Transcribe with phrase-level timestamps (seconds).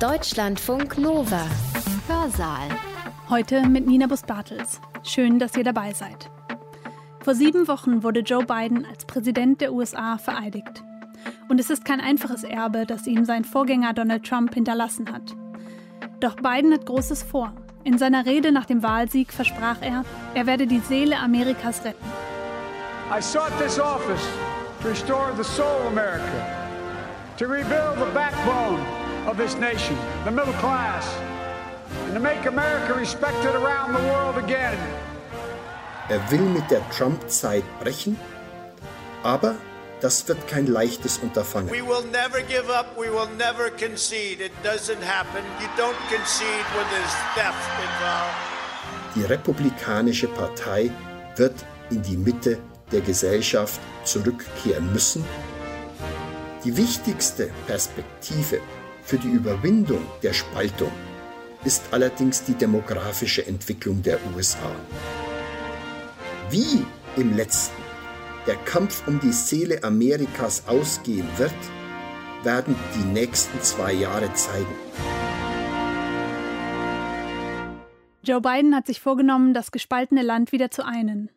[0.00, 1.46] Deutschlandfunk Nova.
[2.08, 2.68] Hörsaal.
[3.30, 4.80] Heute mit Nina Bus-Bartels.
[5.04, 6.30] Schön, dass ihr dabei seid.
[7.20, 10.82] Vor sieben Wochen wurde Joe Biden als Präsident der USA vereidigt.
[11.48, 15.36] Und es ist kein einfaches Erbe, das ihm sein Vorgänger Donald Trump hinterlassen hat.
[16.18, 17.52] Doch Biden hat Großes vor.
[17.84, 20.04] In seiner Rede nach dem Wahlsieg versprach er,
[20.34, 22.04] er werde die Seele Amerikas retten.
[23.16, 24.26] I sought this office
[24.82, 26.46] to restore the soul of America,
[27.38, 31.06] to rebuild the backbone of this nation, the middle class,
[32.06, 34.78] and to make America respected around the world again.
[36.10, 38.18] Er will mit der Trump-Zeit brechen,
[39.22, 39.56] aber
[40.00, 41.70] das wird kein leichtes Unterfangen.
[41.70, 42.94] We will never give up.
[42.98, 44.42] We will never concede.
[44.42, 45.42] It doesn't happen.
[45.60, 48.54] You don't concede when there's death involved.
[49.16, 50.90] Die Republikanische Partei
[51.36, 52.58] wird in die Mitte
[52.92, 55.24] der Gesellschaft zurückkehren müssen.
[56.64, 58.60] Die wichtigste Perspektive
[59.04, 60.90] für die Überwindung der Spaltung
[61.64, 64.74] ist allerdings die demografische Entwicklung der USA.
[66.50, 66.84] Wie
[67.16, 67.82] im letzten
[68.46, 71.54] der Kampf um die Seele Amerikas ausgehen wird,
[72.42, 74.74] werden die nächsten zwei Jahre zeigen.
[78.22, 81.30] Joe Biden hat sich vorgenommen, das gespaltene Land wieder zu einen.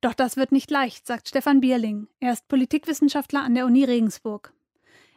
[0.00, 2.08] Doch das wird nicht leicht, sagt Stefan Bierling.
[2.20, 4.52] Er ist Politikwissenschaftler an der Uni Regensburg.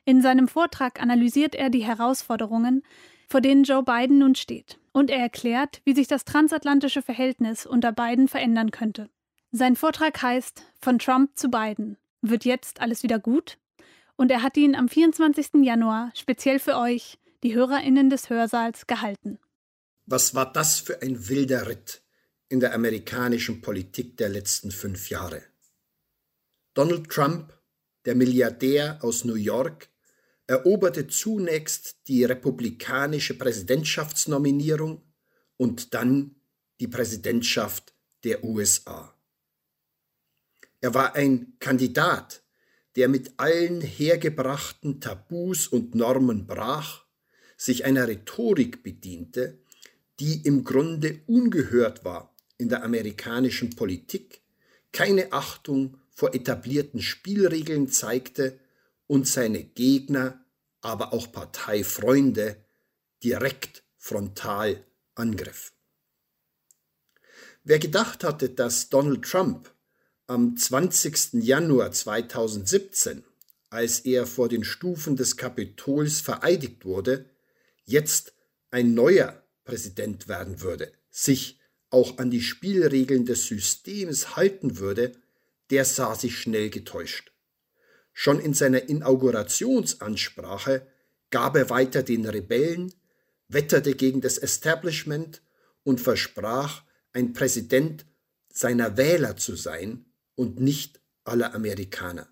[0.07, 2.81] In seinem Vortrag analysiert er die Herausforderungen,
[3.27, 4.79] vor denen Joe Biden nun steht.
[4.93, 9.09] Und er erklärt, wie sich das transatlantische Verhältnis unter Biden verändern könnte.
[9.51, 11.97] Sein Vortrag heißt Von Trump zu Biden.
[12.21, 13.57] Wird jetzt alles wieder gut?
[14.15, 15.55] Und er hat ihn am 24.
[15.55, 19.39] Januar speziell für euch, die Hörerinnen des Hörsaals, gehalten.
[20.05, 22.01] Was war das für ein wilder Ritt
[22.47, 25.43] in der amerikanischen Politik der letzten fünf Jahre?
[26.73, 27.51] Donald Trump,
[28.05, 29.89] der Milliardär aus New York,
[30.47, 35.03] eroberte zunächst die republikanische Präsidentschaftsnominierung
[35.57, 36.35] und dann
[36.79, 39.13] die Präsidentschaft der USA.
[40.79, 42.43] Er war ein Kandidat,
[42.95, 47.05] der mit allen hergebrachten Tabus und Normen brach,
[47.57, 49.59] sich einer Rhetorik bediente,
[50.19, 54.41] die im Grunde ungehört war in der amerikanischen Politik,
[54.91, 58.59] keine Achtung vor etablierten Spielregeln zeigte
[59.05, 60.43] und seine Gegner,
[60.81, 62.63] aber auch Parteifreunde
[63.23, 65.73] direkt frontal angriff.
[67.63, 69.73] Wer gedacht hatte, dass Donald Trump
[70.27, 71.43] am 20.
[71.43, 73.23] Januar 2017,
[73.69, 77.29] als er vor den Stufen des Kapitols vereidigt wurde,
[77.83, 78.33] jetzt
[78.71, 81.59] ein neuer Präsident werden würde, sich
[81.89, 85.13] auch an die Spielregeln des Systems halten würde,
[85.69, 87.31] der sah sich schnell getäuscht.
[88.19, 90.87] Schon in seiner Inaugurationsansprache
[91.29, 92.91] gab er weiter den Rebellen,
[93.47, 95.43] wetterte gegen das Establishment
[95.83, 96.81] und versprach,
[97.13, 98.07] ein Präsident
[98.49, 102.27] seiner Wähler zu sein, und nicht aller Amerikaner.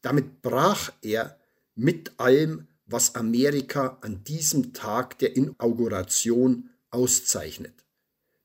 [0.00, 1.40] Damit brach er
[1.74, 7.84] mit allem, was Amerika an diesem Tag der Inauguration auszeichnet,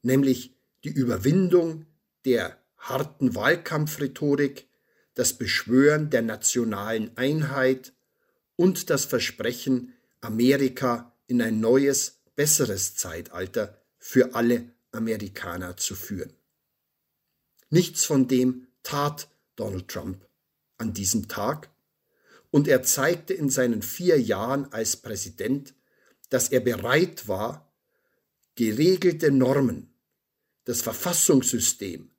[0.02, 1.86] nämlich die Überwindung
[2.26, 4.68] der harten Wahlkampfrhetorik,
[5.16, 7.94] das Beschwören der nationalen Einheit
[8.56, 16.34] und das Versprechen, Amerika in ein neues, besseres Zeitalter für alle Amerikaner zu führen.
[17.70, 20.28] Nichts von dem tat Donald Trump
[20.78, 21.70] an diesem Tag
[22.52, 25.74] und er zeigte in seinen vier Jahren als Präsident,
[26.30, 27.74] dass er bereit war,
[28.56, 29.94] geregelte Normen,
[30.66, 32.13] das Verfassungssystem,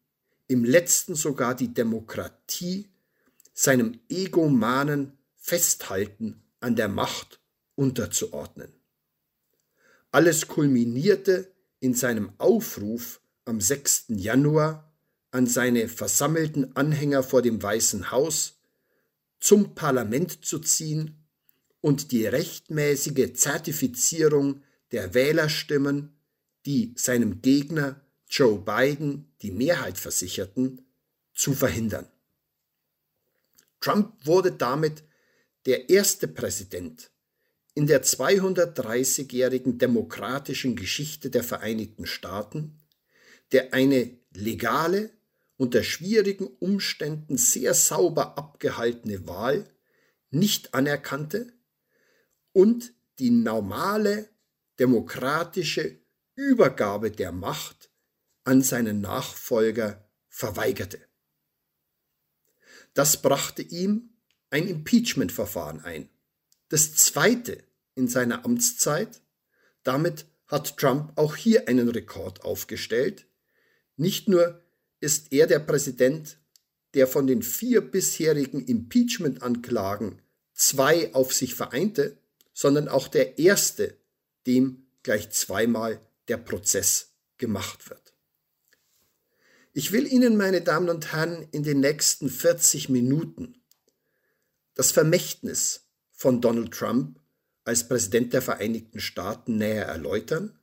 [0.46, 2.88] im letzten sogar die Demokratie,
[3.52, 7.40] seinem egomanen Festhalten an der Macht
[7.76, 8.72] unterzuordnen.
[10.10, 14.06] Alles kulminierte in seinem Aufruf am 6.
[14.08, 14.92] Januar
[15.30, 18.60] an seine versammelten Anhänger vor dem Weißen Haus,
[19.40, 21.26] zum Parlament zu ziehen
[21.80, 24.62] und die rechtmäßige Zertifizierung
[24.92, 26.16] der Wählerstimmen,
[26.64, 28.00] die seinem Gegner
[28.36, 30.84] Joe Biden die Mehrheit versicherten,
[31.34, 32.10] zu verhindern.
[33.78, 35.04] Trump wurde damit
[35.66, 37.12] der erste Präsident
[37.74, 42.82] in der 230-jährigen demokratischen Geschichte der Vereinigten Staaten,
[43.52, 45.10] der eine legale
[45.56, 49.68] unter schwierigen Umständen sehr sauber abgehaltene Wahl
[50.30, 51.52] nicht anerkannte
[52.52, 54.28] und die normale
[54.80, 56.00] demokratische
[56.34, 57.83] Übergabe der Macht
[58.44, 61.00] an seinen Nachfolger verweigerte.
[62.92, 64.10] Das brachte ihm
[64.50, 66.08] ein Impeachment-Verfahren ein.
[66.68, 67.64] Das zweite
[67.94, 69.20] in seiner Amtszeit.
[69.82, 73.26] Damit hat Trump auch hier einen Rekord aufgestellt.
[73.96, 74.62] Nicht nur
[75.00, 76.38] ist er der Präsident,
[76.94, 82.16] der von den vier bisherigen Impeachment-Anklagen zwei auf sich vereinte,
[82.52, 83.96] sondern auch der erste,
[84.46, 88.13] dem gleich zweimal der Prozess gemacht wird.
[89.76, 93.60] Ich will Ihnen, meine Damen und Herren, in den nächsten 40 Minuten
[94.74, 97.18] das Vermächtnis von Donald Trump
[97.64, 100.56] als Präsident der Vereinigten Staaten näher erläutern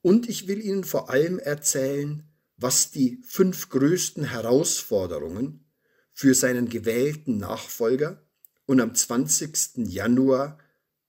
[0.00, 2.22] und ich will Ihnen vor allem erzählen,
[2.56, 5.66] was die fünf größten Herausforderungen
[6.14, 8.26] für seinen gewählten Nachfolger
[8.64, 9.88] und am 20.
[9.88, 10.56] Januar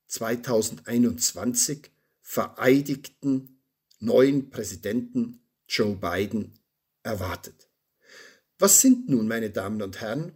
[0.08, 1.90] 2021
[2.20, 3.62] vereidigten
[4.00, 5.40] neuen Präsidenten
[5.70, 6.59] Joe Biden
[7.10, 7.70] erwartet.
[8.58, 10.34] Was sind nun, meine Damen und Herren,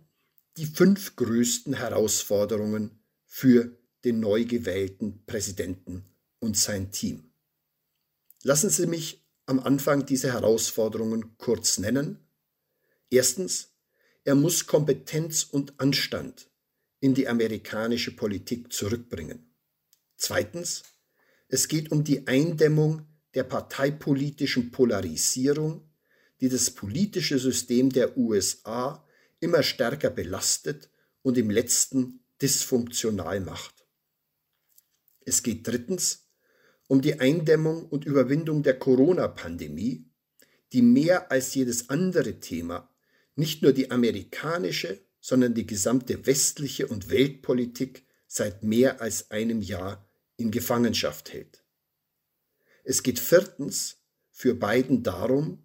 [0.57, 6.05] die fünf größten Herausforderungen für den neu gewählten Präsidenten
[6.39, 7.31] und sein Team?
[8.43, 12.19] Lassen Sie mich am Anfang diese Herausforderungen kurz nennen.
[13.09, 13.73] Erstens,
[14.23, 16.49] er muss Kompetenz und Anstand
[17.01, 19.53] in die amerikanische Politik zurückbringen.
[20.15, 20.83] Zweitens,
[21.49, 25.89] es geht um die Eindämmung der parteipolitischen Polarisierung
[26.43, 29.07] die das politische System der USA
[29.39, 30.89] immer stärker belastet
[31.21, 33.87] und im letzten dysfunktional macht.
[35.21, 36.27] Es geht drittens
[36.87, 40.05] um die Eindämmung und Überwindung der Corona-Pandemie,
[40.73, 42.93] die mehr als jedes andere Thema
[43.37, 50.05] nicht nur die amerikanische, sondern die gesamte westliche und Weltpolitik seit mehr als einem Jahr
[50.35, 51.63] in Gefangenschaft hält.
[52.83, 53.95] Es geht viertens
[54.29, 55.63] für Biden darum,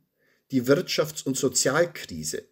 [0.51, 2.49] die Wirtschafts- und Sozialkrise,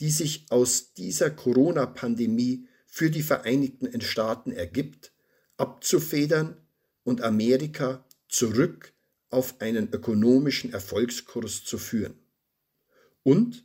[0.00, 5.12] die sich aus dieser Corona-Pandemie für die Vereinigten Staaten ergibt,
[5.56, 6.56] abzufedern
[7.04, 8.92] und Amerika zurück
[9.30, 12.18] auf einen ökonomischen Erfolgskurs zu führen.
[13.22, 13.64] Und,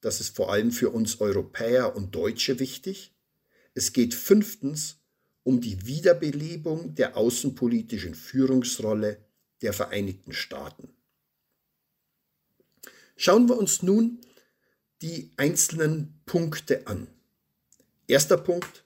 [0.00, 3.14] das ist vor allem für uns Europäer und Deutsche wichtig,
[3.74, 4.98] es geht fünftens
[5.42, 9.24] um die Wiederbelebung der außenpolitischen Führungsrolle
[9.62, 10.88] der Vereinigten Staaten.
[13.16, 14.20] Schauen wir uns nun
[15.02, 17.08] die einzelnen Punkte an.
[18.06, 18.84] Erster Punkt,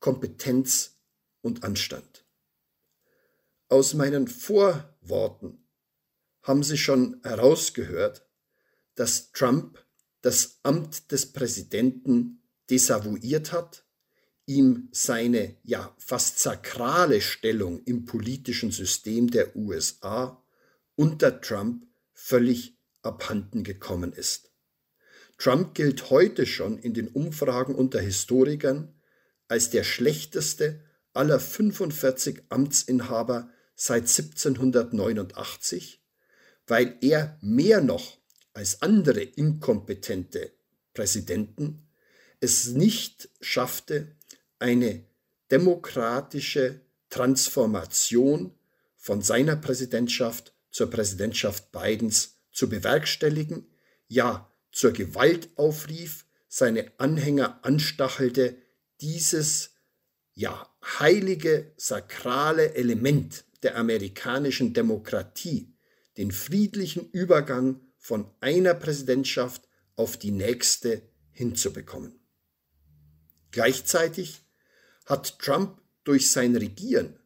[0.00, 0.98] Kompetenz
[1.42, 2.24] und Anstand.
[3.68, 5.64] Aus meinen Vorworten
[6.42, 8.26] haben Sie schon herausgehört,
[8.94, 9.84] dass Trump
[10.22, 13.84] das Amt des Präsidenten desavouiert hat,
[14.46, 20.42] ihm seine ja fast sakrale Stellung im politischen System der USA
[20.96, 24.50] unter Trump völlig abhanden gekommen ist.
[25.38, 28.94] Trump gilt heute schon in den Umfragen unter Historikern
[29.48, 30.80] als der schlechteste
[31.12, 36.02] aller 45 Amtsinhaber seit 1789,
[36.66, 38.18] weil er mehr noch
[38.52, 40.52] als andere inkompetente
[40.92, 41.88] Präsidenten
[42.40, 44.16] es nicht schaffte,
[44.58, 45.04] eine
[45.50, 48.54] demokratische Transformation
[48.96, 53.66] von seiner Präsidentschaft zur Präsidentschaft Bidens zu bewerkstelligen,
[54.06, 58.54] ja zur Gewalt aufrief, seine Anhänger anstachelte,
[59.00, 59.70] dieses
[60.34, 60.68] ja
[60.98, 65.74] heilige, sakrale Element der amerikanischen Demokratie,
[66.18, 71.00] den friedlichen Übergang von einer Präsidentschaft auf die nächste
[71.32, 72.20] hinzubekommen.
[73.52, 74.42] Gleichzeitig
[75.06, 77.18] hat Trump durch sein Regieren,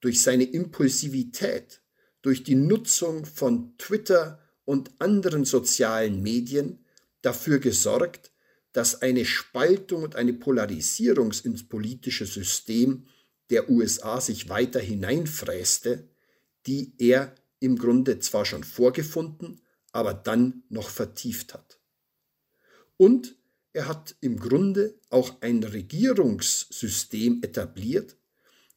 [0.00, 1.82] durch seine Impulsivität,
[2.20, 6.84] durch die Nutzung von Twitter und anderen sozialen Medien
[7.22, 8.30] dafür gesorgt,
[8.74, 13.06] dass eine Spaltung und eine Polarisierung ins politische System
[13.48, 16.10] der USA sich weiter hineinfräste,
[16.66, 21.78] die er im Grunde zwar schon vorgefunden, aber dann noch vertieft hat.
[22.98, 23.36] Und
[23.72, 28.16] er hat im Grunde auch ein Regierungssystem etabliert,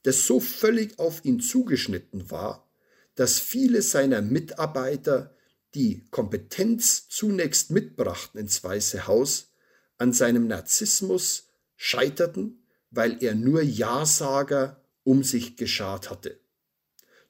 [0.03, 2.69] das so völlig auf ihn zugeschnitten war,
[3.15, 5.36] dass viele seiner Mitarbeiter
[5.76, 9.52] die Kompetenz zunächst mitbrachten ins Weiße Haus,
[9.98, 16.40] an seinem Narzissmus scheiterten, weil er nur Ja-Sager um sich geschart hatte.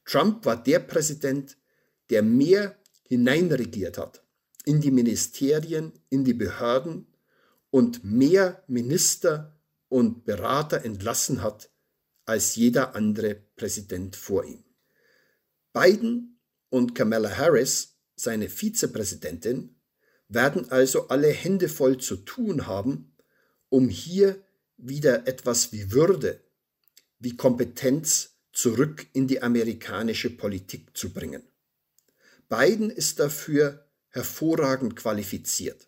[0.05, 1.58] Trump war der Präsident,
[2.10, 4.24] der mehr hineinregiert hat
[4.65, 7.08] in die Ministerien, in die Behörden
[7.72, 11.69] und mehr Minister und Berater entlassen hat
[12.25, 14.63] als jeder andere Präsident vor ihm.
[15.74, 19.75] Biden und Kamala Harris seine Vizepräsidentin,
[20.27, 23.15] werden also alle Hände voll zu tun haben,
[23.69, 24.43] um hier
[24.77, 26.43] wieder etwas wie Würde,
[27.19, 31.43] wie Kompetenz zurück in die amerikanische Politik zu bringen.
[32.47, 35.88] Biden ist dafür hervorragend qualifiziert.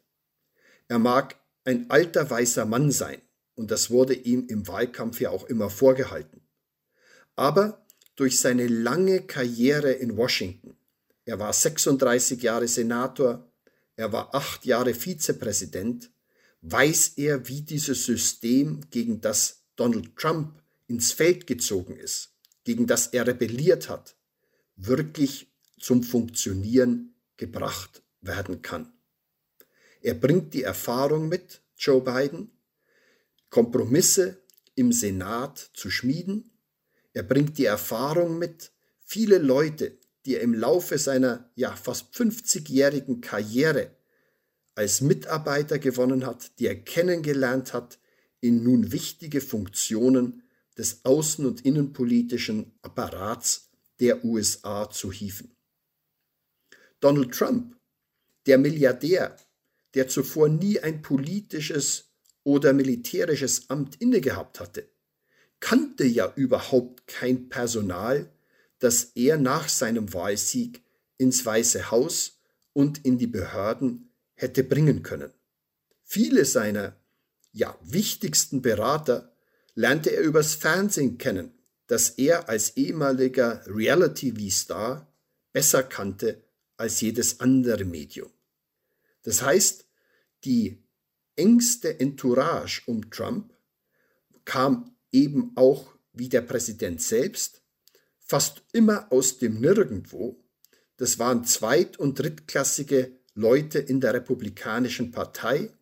[0.87, 3.21] Er mag ein alter weißer Mann sein,
[3.55, 6.41] und das wurde ihm im Wahlkampf ja auch immer vorgehalten.
[7.35, 7.85] Aber
[8.15, 10.77] durch seine lange Karriere in Washington,
[11.25, 13.51] er war 36 Jahre Senator,
[13.95, 16.11] er war acht Jahre Vizepräsident,
[16.61, 23.07] weiß er, wie dieses System, gegen das Donald Trump ins Feld gezogen ist, gegen das
[23.07, 24.15] er rebelliert hat,
[24.75, 28.93] wirklich zum Funktionieren gebracht werden kann.
[30.01, 32.51] Er bringt die Erfahrung mit, Joe Biden,
[33.49, 34.41] Kompromisse
[34.75, 36.51] im Senat zu schmieden.
[37.13, 38.71] Er bringt die Erfahrung mit,
[39.03, 43.95] viele Leute, die er im Laufe seiner ja fast 50-jährigen Karriere
[44.75, 47.99] als Mitarbeiter gewonnen hat, die er kennengelernt hat,
[48.39, 50.43] in nun wichtige Funktionen
[50.77, 55.55] des außen- und innenpolitischen Apparats der USA zu hieven.
[56.99, 57.77] Donald Trump,
[58.47, 59.37] der Milliardär,
[59.93, 62.11] der zuvor nie ein politisches
[62.43, 64.89] oder militärisches Amt innegehabt hatte,
[65.59, 68.31] kannte ja überhaupt kein Personal,
[68.81, 70.83] das er nach seinem Wahlsieg
[71.17, 72.39] ins Weiße Haus
[72.73, 75.31] und in die Behörden hätte bringen können.
[76.03, 76.97] Viele seiner
[77.51, 79.35] ja wichtigsten Berater
[79.75, 81.53] lernte er übers Fernsehen kennen,
[81.85, 85.13] das er als ehemaliger Reality-V-Star
[85.53, 86.43] besser kannte
[86.75, 88.31] als jedes andere Medium.
[89.21, 89.85] Das heißt,
[90.43, 90.83] die
[91.35, 93.53] engste Entourage um Trump
[94.43, 97.60] kam eben auch wie der Präsident selbst
[98.31, 100.41] fast immer aus dem Nirgendwo.
[100.95, 105.73] Das waren zweit- und drittklassige Leute in der Republikanischen Partei,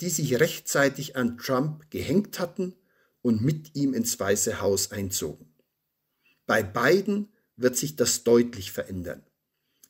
[0.00, 2.74] die sich rechtzeitig an Trump gehängt hatten
[3.22, 5.54] und mit ihm ins Weiße Haus einzogen.
[6.44, 9.24] Bei beiden wird sich das deutlich verändern.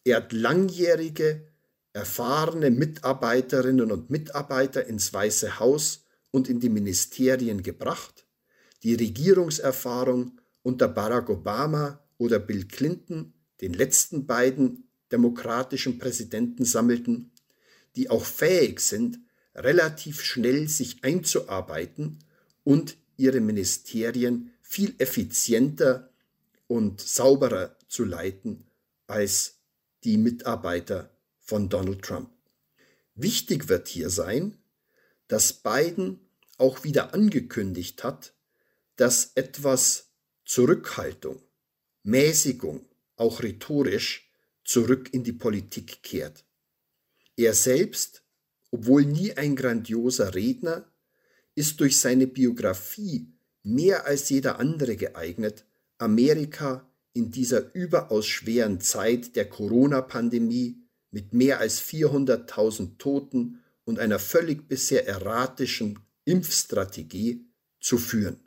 [0.05, 1.49] Er hat langjährige
[1.95, 8.27] erfahrene Mitarbeiterinnen und Mitarbeiter ins Weiße Haus und in die Ministerien gebracht,
[8.83, 17.31] die Regierungserfahrung unter Barack Obama oder Bill Clinton, den letzten beiden demokratischen Präsidenten, sammelten,
[17.95, 19.21] die auch fähig sind,
[19.55, 22.19] relativ schnell sich einzuarbeiten
[22.65, 26.11] und ihre Ministerien viel effizienter
[26.67, 28.65] und sauberer zu leiten
[29.07, 29.61] als
[30.03, 32.29] die Mitarbeiter von Donald Trump.
[33.15, 34.59] Wichtig wird hier sein,
[35.29, 36.19] dass Biden
[36.59, 38.35] auch wieder angekündigt hat,
[38.97, 40.06] dass etwas
[40.47, 41.43] Zurückhaltung,
[42.05, 44.31] Mäßigung, auch rhetorisch,
[44.65, 46.45] zurück in die Politik kehrt.
[47.37, 48.23] Er selbst,
[48.71, 50.91] obwohl nie ein grandioser Redner,
[51.57, 53.33] ist durch seine Biografie
[53.65, 55.65] mehr als jeder andere geeignet,
[55.99, 64.21] Amerika in dieser überaus schweren Zeit der Corona-Pandemie mit mehr als 400.000 Toten und einer
[64.21, 67.47] völlig bisher erratischen Impfstrategie
[67.81, 68.46] zu führen.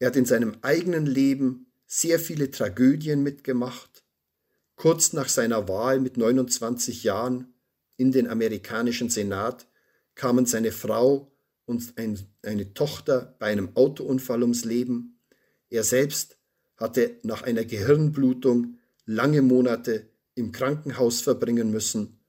[0.00, 4.02] Er hat in seinem eigenen Leben sehr viele Tragödien mitgemacht.
[4.74, 7.52] Kurz nach seiner Wahl mit 29 Jahren
[7.98, 9.68] in den amerikanischen Senat
[10.14, 11.30] kamen seine Frau
[11.66, 15.20] und ein, eine Tochter bei einem Autounfall ums Leben.
[15.68, 16.38] Er selbst
[16.78, 22.20] hatte nach einer Gehirnblutung lange Monate im Krankenhaus verbringen müssen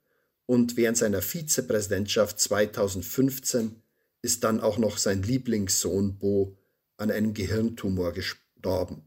[0.45, 3.81] und während seiner Vizepräsidentschaft 2015
[4.21, 6.57] ist dann auch noch sein Lieblingssohn Bo
[7.01, 9.03] an einem Gehirntumor gestorben.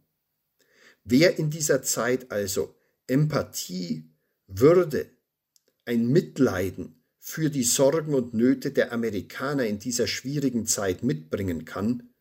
[1.04, 2.74] Wer in dieser Zeit also
[3.06, 4.10] Empathie,
[4.46, 5.10] Würde,
[5.86, 12.14] ein Mitleiden für die Sorgen und Nöte der Amerikaner in dieser schwierigen Zeit mitbringen kann,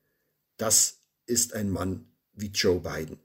[0.58, 3.20] das ist ein Mann wie Joe Biden.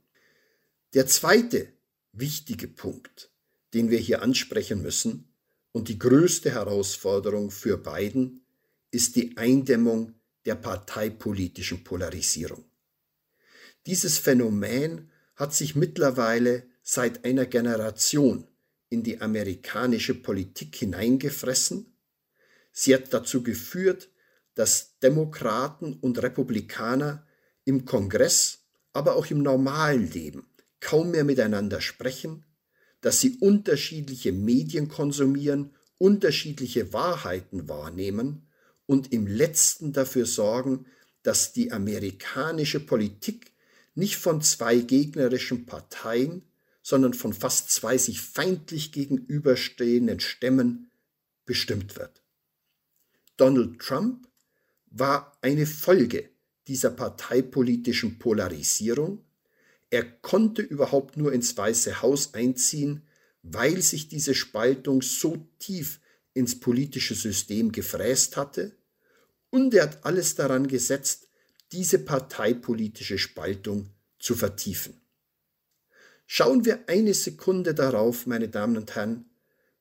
[0.93, 1.67] Der zweite
[2.11, 3.29] wichtige Punkt
[3.73, 5.25] den wir hier ansprechen müssen,
[5.71, 8.41] und die größte Herausforderung für Biden
[8.89, 12.65] ist die Eindämmung der parteipolitischen Polarisierung.
[13.85, 18.47] Dieses Phänomen hat sich mittlerweile seit einer Generation
[18.89, 21.97] in die amerikanische Politik hineingefressen.
[22.71, 24.09] Sie hat dazu geführt,
[24.55, 27.25] dass Demokraten und Republikaner
[27.65, 32.45] im Kongress, aber auch im normalen Leben kaum mehr miteinander sprechen
[33.01, 38.48] dass sie unterschiedliche Medien konsumieren, unterschiedliche Wahrheiten wahrnehmen
[38.89, 40.87] und im letzten dafür sorgen,
[41.21, 43.51] dass die amerikanische Politik
[43.93, 46.41] nicht von zwei gegnerischen Parteien,
[46.81, 50.89] sondern von fast zwei sich feindlich gegenüberstehenden Stämmen
[51.45, 52.23] bestimmt wird.
[53.37, 54.27] Donald Trump
[54.87, 56.31] war eine Folge
[56.67, 59.23] dieser parteipolitischen Polarisierung.
[59.91, 63.03] Er konnte überhaupt nur ins Weiße Haus einziehen,
[63.43, 65.99] weil sich diese Spaltung so tief
[66.33, 68.78] ins politische System gefräst hatte,
[69.51, 71.27] und er hat alles daran gesetzt,
[71.71, 73.89] diese parteipolitische Spaltung
[74.19, 74.99] zu vertiefen.
[76.25, 79.25] Schauen wir eine Sekunde darauf, meine Damen und Herren,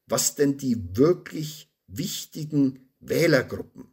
[0.07, 3.87] was denn die wirklich wichtigen Wählergruppen,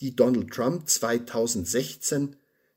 [0.00, 2.36] die Donald Trump 2016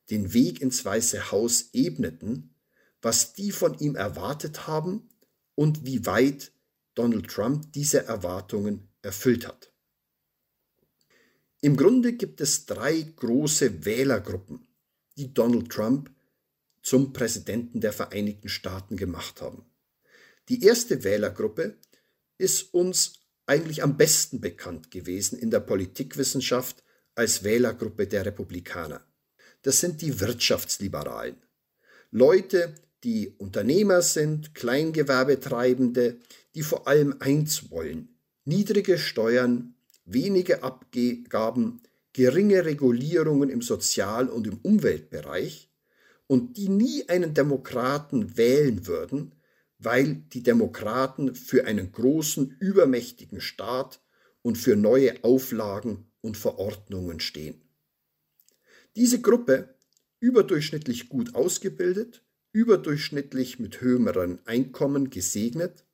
[0.09, 2.55] den Weg ins Weiße Haus ebneten,
[3.01, 5.09] was die von ihm erwartet haben
[5.55, 6.51] und wie weit
[6.93, 9.71] Donald Trump diese Erwartungen erfüllt hat.
[11.65, 14.67] Im Grunde gibt es drei große Wählergruppen,
[15.17, 16.11] die Donald Trump
[16.83, 19.65] zum Präsidenten der Vereinigten Staaten gemacht haben.
[20.47, 21.75] Die erste Wählergruppe
[22.37, 23.13] ist uns
[23.47, 26.83] eigentlich am besten bekannt gewesen in der Politikwissenschaft
[27.15, 29.03] als Wählergruppe der Republikaner.
[29.63, 31.37] Das sind die Wirtschaftsliberalen.
[32.11, 36.19] Leute, die Unternehmer sind, Kleingewerbetreibende,
[36.53, 39.74] die vor allem eins wollen, niedrige Steuern,
[40.05, 41.81] wenige Abgaben,
[42.13, 45.69] geringe Regulierungen im Sozial- und im Umweltbereich
[46.27, 49.35] und die nie einen Demokraten wählen würden,
[49.79, 54.01] weil die Demokraten für einen großen, übermächtigen Staat
[54.41, 57.61] und für neue Auflagen und Verordnungen stehen.
[58.95, 59.75] Diese Gruppe,
[60.19, 65.84] überdurchschnittlich gut ausgebildet, überdurchschnittlich mit höheren Einkommen gesegnet,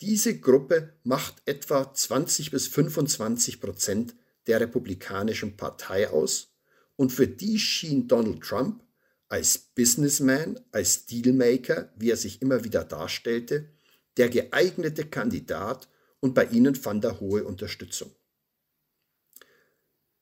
[0.00, 4.14] diese Gruppe macht etwa 20 bis 25 Prozent
[4.46, 6.54] der Republikanischen Partei aus
[6.96, 8.84] und für die schien Donald Trump
[9.28, 13.70] als Businessman, als Dealmaker, wie er sich immer wieder darstellte,
[14.16, 15.88] der geeignete Kandidat
[16.20, 18.14] und bei ihnen fand er hohe Unterstützung.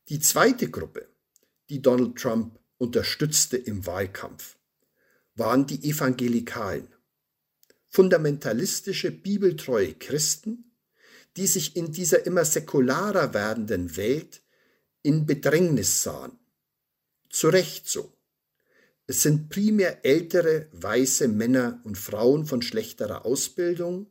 [0.08, 1.08] Die zweite Gruppe,
[1.68, 4.56] die Donald Trump unterstützte im Wahlkampf,
[5.34, 6.93] waren die Evangelikalen
[7.94, 10.72] fundamentalistische, bibeltreue Christen,
[11.36, 14.42] die sich in dieser immer säkularer werdenden Welt
[15.02, 16.36] in Bedrängnis sahen.
[17.30, 18.12] Zu Recht so.
[19.06, 24.10] Es sind primär ältere, weiße Männer und Frauen von schlechterer Ausbildung,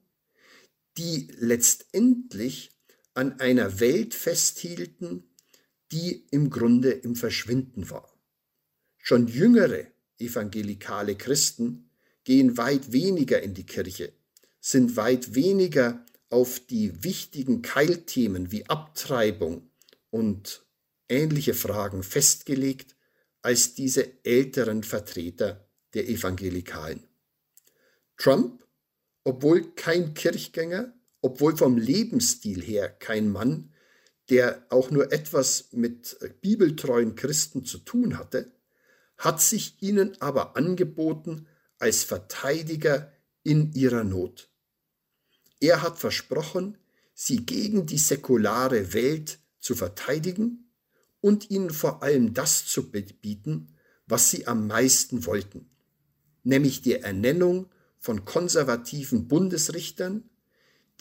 [0.97, 2.71] die letztendlich
[3.13, 5.29] an einer Welt festhielten,
[5.91, 8.17] die im Grunde im Verschwinden war.
[8.97, 9.88] Schon jüngere
[10.19, 11.89] evangelikale Christen
[12.23, 14.13] gehen weit weniger in die Kirche,
[14.59, 19.69] sind weit weniger auf die wichtigen Keilthemen wie Abtreibung
[20.09, 20.65] und
[21.09, 22.95] ähnliche Fragen festgelegt
[23.41, 27.03] als diese älteren Vertreter der Evangelikalen.
[28.17, 28.65] Trump,
[29.23, 33.73] obwohl kein Kirchgänger, obwohl vom Lebensstil her kein Mann,
[34.29, 38.51] der auch nur etwas mit bibeltreuen Christen zu tun hatte,
[39.17, 41.47] hat sich ihnen aber angeboten
[41.83, 43.11] als Verteidiger
[43.43, 44.49] in ihrer Not.
[45.59, 46.77] Er hat versprochen,
[47.13, 50.71] sie gegen die säkulare Welt zu verteidigen
[51.19, 53.75] und ihnen vor allem das zu bieten,
[54.07, 55.69] was sie am meisten wollten,
[56.43, 57.69] nämlich die Ernennung
[57.99, 60.29] von konservativen Bundesrichtern,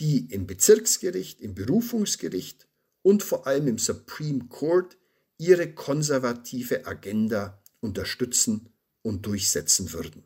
[0.00, 2.66] die im Bezirksgericht, im Berufungsgericht
[3.02, 4.98] und vor allem im Supreme Court
[5.38, 8.68] ihre konservative Agenda unterstützen
[9.02, 10.24] und durchsetzen würden.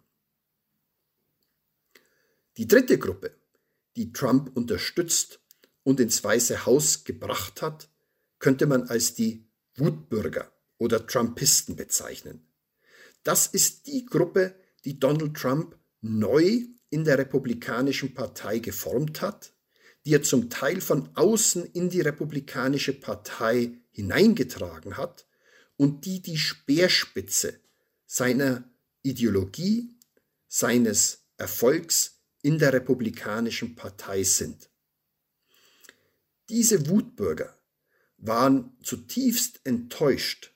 [2.57, 3.37] Die dritte Gruppe,
[3.97, 5.41] die Trump unterstützt
[5.83, 7.91] und ins Weiße Haus gebracht hat,
[8.39, 12.47] könnte man als die Wutbürger oder Trumpisten bezeichnen.
[13.23, 19.53] Das ist die Gruppe, die Donald Trump neu in der Republikanischen Partei geformt hat,
[20.07, 25.27] die er zum Teil von außen in die Republikanische Partei hineingetragen hat
[25.77, 27.61] und die die Speerspitze
[28.07, 28.65] seiner
[29.03, 29.99] Ideologie,
[30.49, 32.16] seines Erfolgs
[32.47, 34.71] in der Republikanischen Partei sind.
[36.49, 37.53] Diese Wutbürger
[38.19, 40.53] waren zutiefst enttäuscht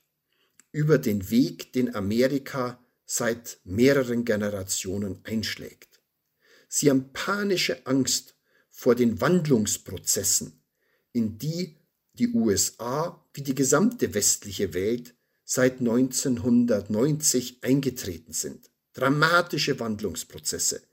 [0.71, 5.99] über den Weg, den Amerika seit mehreren Generationen einschlägt.
[6.69, 8.35] Sie haben panische Angst
[8.69, 10.63] vor den Wandlungsprozessen,
[11.11, 11.75] in die
[12.13, 18.71] die USA wie die gesamte westliche Welt seit 1990 eingetreten sind.
[18.93, 20.83] Dramatische Wandlungsprozesse,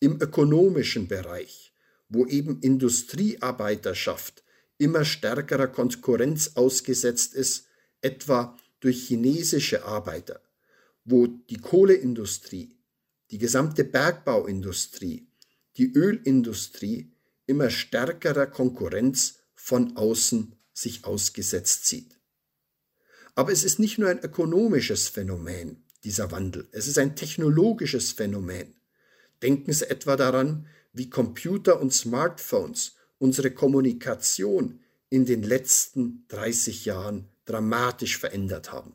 [0.00, 1.72] im ökonomischen Bereich,
[2.08, 4.44] wo eben Industriearbeiterschaft
[4.78, 7.66] immer stärkerer Konkurrenz ausgesetzt ist,
[8.00, 10.40] etwa durch chinesische Arbeiter,
[11.04, 12.78] wo die Kohleindustrie,
[13.30, 15.28] die gesamte Bergbauindustrie,
[15.76, 17.12] die Ölindustrie
[17.46, 22.18] immer stärkerer Konkurrenz von außen sich ausgesetzt sieht.
[23.34, 28.77] Aber es ist nicht nur ein ökonomisches Phänomen, dieser Wandel, es ist ein technologisches Phänomen.
[29.42, 37.28] Denken Sie etwa daran, wie Computer und Smartphones unsere Kommunikation in den letzten 30 Jahren
[37.44, 38.94] dramatisch verändert haben.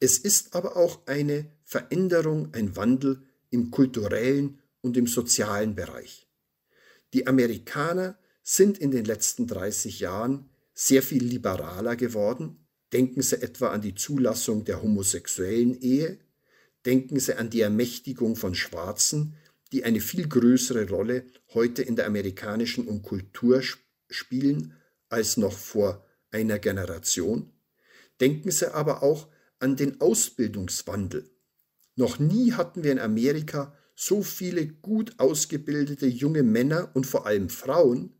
[0.00, 6.26] Es ist aber auch eine Veränderung, ein Wandel im kulturellen und im sozialen Bereich.
[7.12, 12.66] Die Amerikaner sind in den letzten 30 Jahren sehr viel liberaler geworden.
[12.92, 16.18] Denken Sie etwa an die Zulassung der homosexuellen Ehe.
[16.86, 19.36] Denken Sie an die Ermächtigung von Schwarzen,
[19.72, 23.62] die eine viel größere Rolle heute in der amerikanischen Kultur
[24.08, 24.74] spielen
[25.08, 27.52] als noch vor einer Generation.
[28.20, 29.28] Denken Sie aber auch
[29.58, 31.30] an den Ausbildungswandel.
[31.96, 37.50] Noch nie hatten wir in Amerika so viele gut ausgebildete junge Männer und vor allem
[37.50, 38.14] Frauen.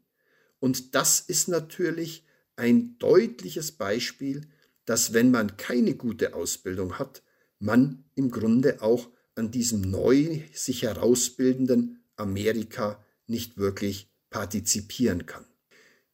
[0.59, 4.43] Und das ist natürlich ein deutliches Beispiel,
[4.85, 7.23] dass wenn man keine gute Ausbildung hat,
[7.59, 9.09] man im Grunde auch
[9.41, 15.47] an diesem neu sich herausbildenden Amerika nicht wirklich partizipieren kann.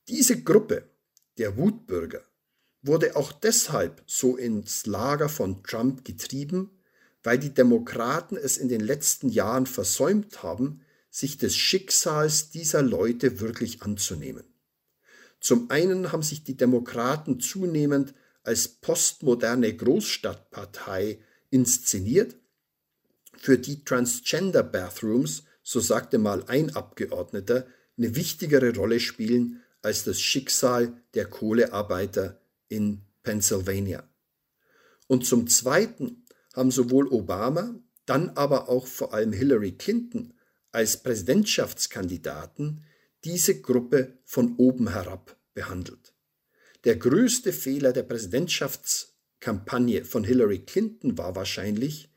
[0.09, 0.89] Diese Gruppe
[1.37, 2.23] der Wutbürger
[2.83, 6.71] wurde auch deshalb so ins Lager von Trump getrieben,
[7.25, 13.41] weil die Demokraten es in den letzten Jahren versäumt haben, sich des Schicksals dieser Leute
[13.41, 14.45] wirklich anzunehmen.
[15.41, 21.19] Zum einen haben sich die Demokraten zunehmend als postmoderne Großstadtpartei
[21.51, 22.37] inszeniert,
[23.39, 27.67] für die Transgender Bathrooms, so sagte mal ein Abgeordneter,
[27.99, 34.09] eine wichtigere Rolle spielen als das Schicksal der Kohlearbeiter in Pennsylvania.
[35.07, 37.75] Und zum Zweiten haben sowohl Obama,
[38.07, 40.35] dann aber auch vor allem Hillary Clinton
[40.73, 42.83] als Präsidentschaftskandidaten
[43.25, 46.15] diese Gruppe von oben herab behandelt.
[46.85, 52.11] Der größte Fehler der Präsidentschaftskampagne von Hillary Clinton war wahrscheinlich,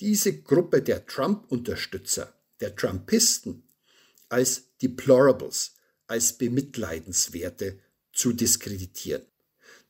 [0.00, 3.62] diese Gruppe der Trump-Unterstützer, der Trumpisten,
[4.28, 5.74] als Deplorables,
[6.06, 7.78] als bemitleidenswerte
[8.12, 9.22] zu diskreditieren.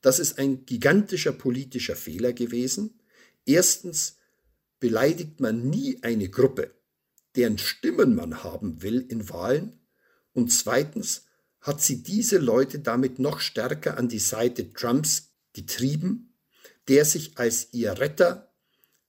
[0.01, 2.99] Das ist ein gigantischer politischer Fehler gewesen.
[3.45, 4.17] Erstens
[4.79, 6.73] beleidigt man nie eine Gruppe,
[7.35, 9.79] deren Stimmen man haben will in Wahlen.
[10.33, 11.25] Und zweitens
[11.61, 16.33] hat sie diese Leute damit noch stärker an die Seite Trumps getrieben,
[16.87, 18.51] der sich als ihr Retter,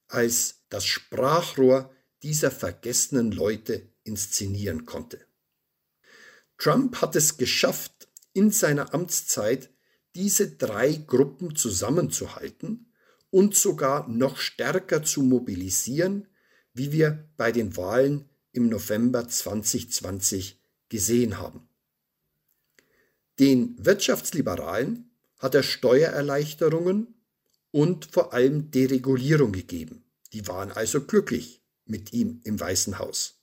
[0.07, 5.23] als das Sprachrohr dieser vergessenen Leute inszenieren konnte.
[6.57, 9.69] Trump hat es geschafft, in seiner Amtszeit
[10.15, 12.91] diese drei Gruppen zusammenzuhalten
[13.29, 16.27] und sogar noch stärker zu mobilisieren,
[16.73, 20.59] wie wir bei den Wahlen im November 2020
[20.89, 21.69] gesehen haben.
[23.39, 27.13] Den Wirtschaftsliberalen hat er Steuererleichterungen
[27.69, 30.02] und vor allem Deregulierung gegeben.
[30.33, 33.39] Die waren also glücklich mit ihm im Weißen Haus.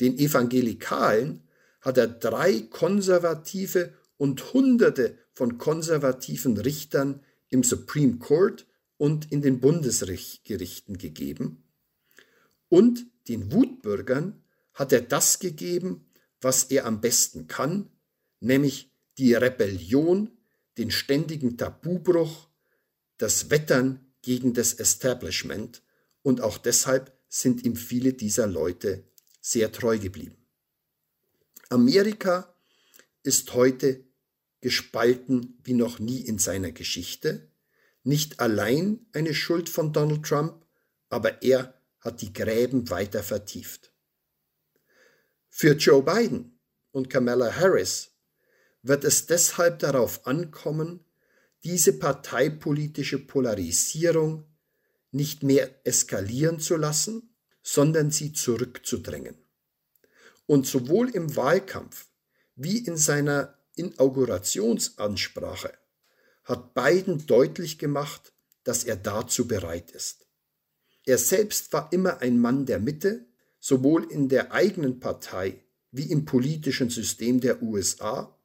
[0.00, 1.42] Den Evangelikalen
[1.80, 8.66] hat er drei konservative und hunderte von konservativen Richtern im Supreme Court
[8.98, 11.64] und in den Bundesgerichten gegeben.
[12.68, 14.42] Und den Wutbürgern
[14.74, 16.06] hat er das gegeben,
[16.40, 17.90] was er am besten kann,
[18.40, 20.30] nämlich die Rebellion,
[20.78, 22.48] den ständigen Tabubruch,
[23.18, 25.82] das Wettern gegen das Establishment
[26.22, 29.04] und auch deshalb sind ihm viele dieser Leute
[29.40, 30.36] sehr treu geblieben.
[31.68, 32.54] Amerika
[33.22, 34.04] ist heute
[34.60, 37.50] gespalten wie noch nie in seiner Geschichte
[38.04, 40.64] nicht allein eine Schuld von Donald Trump,
[41.08, 43.92] aber er hat die Gräben weiter vertieft.
[45.48, 46.58] Für Joe Biden
[46.90, 48.10] und Kamala Harris
[48.82, 51.04] wird es deshalb darauf ankommen,
[51.62, 54.51] diese parteipolitische Polarisierung
[55.12, 59.36] nicht mehr eskalieren zu lassen, sondern sie zurückzudrängen.
[60.46, 62.08] Und sowohl im Wahlkampf
[62.56, 65.72] wie in seiner Inaugurationsansprache
[66.44, 68.32] hat Biden deutlich gemacht,
[68.64, 70.26] dass er dazu bereit ist.
[71.04, 73.26] Er selbst war immer ein Mann der Mitte,
[73.60, 78.36] sowohl in der eigenen Partei wie im politischen System der USA.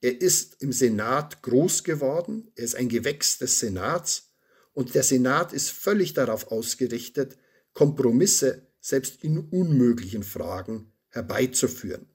[0.00, 4.33] Er ist im Senat groß geworden, er ist ein Gewächs des Senats
[4.74, 7.38] und der Senat ist völlig darauf ausgerichtet,
[7.72, 12.06] Kompromisse selbst in unmöglichen Fragen herbeizuführen.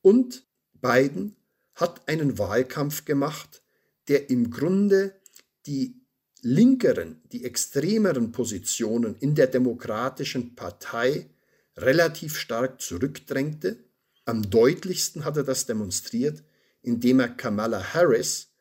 [0.00, 0.46] Und
[0.80, 1.36] Biden
[1.74, 3.62] hat einen Wahlkampf gemacht,
[4.08, 5.20] der im Grunde
[5.66, 6.02] die
[6.40, 11.30] linkeren, die extremeren Positionen in der Demokratischen Partei
[11.76, 13.84] relativ stark zurückdrängte.
[14.24, 16.42] Am deutlichsten hat er das demonstriert,
[16.82, 18.51] indem er Kamala Harris,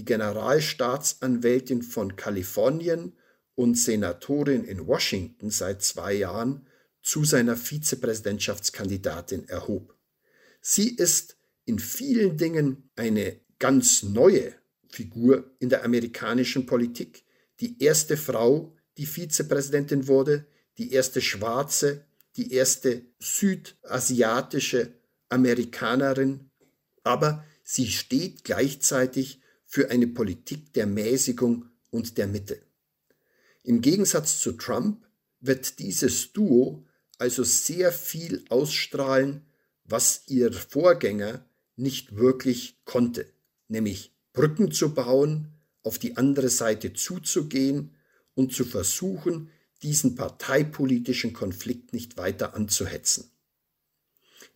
[0.00, 3.12] die Generalstaatsanwältin von Kalifornien
[3.54, 6.66] und Senatorin in Washington seit zwei Jahren,
[7.02, 9.94] zu seiner Vizepräsidentschaftskandidatin erhob.
[10.62, 11.36] Sie ist
[11.66, 14.54] in vielen Dingen eine ganz neue
[14.88, 17.26] Figur in der amerikanischen Politik,
[17.60, 20.46] die erste Frau, die Vizepräsidentin wurde,
[20.78, 24.94] die erste Schwarze, die erste südasiatische
[25.28, 26.50] Amerikanerin,
[27.02, 32.60] aber sie steht gleichzeitig für eine Politik der Mäßigung und der Mitte.
[33.62, 35.06] Im Gegensatz zu Trump
[35.38, 36.84] wird dieses Duo
[37.18, 39.46] also sehr viel ausstrahlen,
[39.84, 43.26] was ihr Vorgänger nicht wirklich konnte,
[43.68, 45.52] nämlich Brücken zu bauen,
[45.84, 47.94] auf die andere Seite zuzugehen
[48.34, 49.50] und zu versuchen,
[49.84, 53.30] diesen parteipolitischen Konflikt nicht weiter anzuhetzen.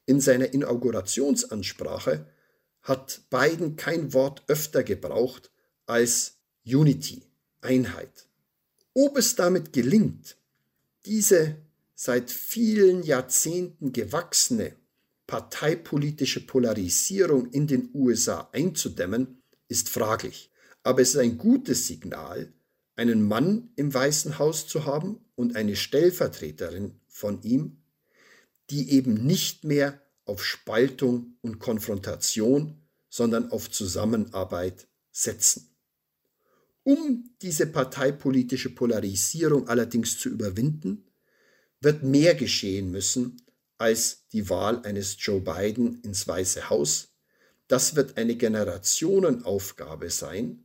[0.07, 2.27] In seiner Inaugurationsansprache
[2.85, 5.51] hat Biden kein Wort öfter gebraucht
[5.87, 7.23] als Unity,
[7.61, 8.29] Einheit.
[8.93, 10.37] Ob es damit gelingt,
[11.05, 11.57] diese
[11.95, 14.77] seit vielen Jahrzehnten gewachsene
[15.27, 20.51] parteipolitische Polarisierung in den USA einzudämmen, ist fraglich.
[20.83, 22.53] Aber es ist ein gutes Signal,
[22.97, 27.79] einen Mann im Weißen Haus zu haben und eine Stellvertreterin von ihm,
[28.71, 35.71] die eben nicht mehr auf Spaltung und Konfrontation, sondern auf Zusammenarbeit setzen.
[36.83, 41.09] Um diese parteipolitische Polarisierung allerdings zu überwinden,
[41.81, 43.43] wird mehr geschehen müssen
[43.79, 47.09] als die Wahl eines Joe Biden ins Weiße Haus.
[47.69, 50.65] Das wird eine Generationenaufgabe sein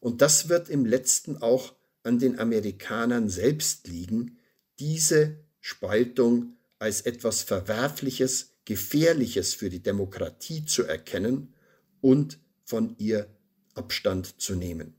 [0.00, 4.38] und das wird im letzten auch an den Amerikanern selbst liegen,
[4.78, 11.52] diese Spaltung als etwas Verwerfliches, Gefährliches für die Demokratie zu erkennen
[12.00, 13.26] und von ihr
[13.74, 14.94] Abstand zu nehmen.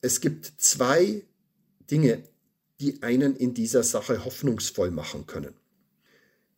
[0.00, 1.24] Es gibt zwei
[1.88, 2.24] Dinge,
[2.80, 5.54] die einen in dieser Sache hoffnungsvoll machen können.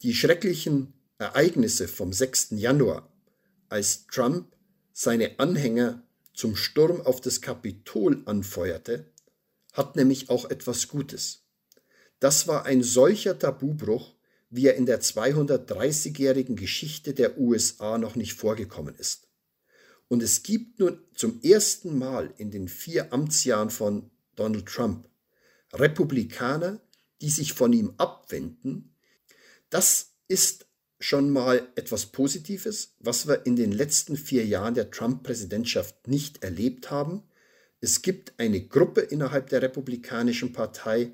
[0.00, 2.52] Die schrecklichen Ereignisse vom 6.
[2.52, 3.12] Januar,
[3.68, 4.56] als Trump
[4.94, 9.04] seine Anhänger zum Sturm auf das Kapitol anfeuerte,
[9.74, 11.42] hat nämlich auch etwas Gutes.
[12.20, 14.14] Das war ein solcher Tabubruch,
[14.50, 19.28] wie er in der 230-jährigen Geschichte der USA noch nicht vorgekommen ist.
[20.08, 25.08] Und es gibt nun zum ersten Mal in den vier Amtsjahren von Donald Trump
[25.72, 26.80] Republikaner,
[27.20, 28.92] die sich von ihm abwenden.
[29.70, 30.66] Das ist
[30.98, 36.90] schon mal etwas Positives, was wir in den letzten vier Jahren der Trump-Präsidentschaft nicht erlebt
[36.90, 37.22] haben.
[37.80, 41.12] Es gibt eine Gruppe innerhalb der Republikanischen Partei,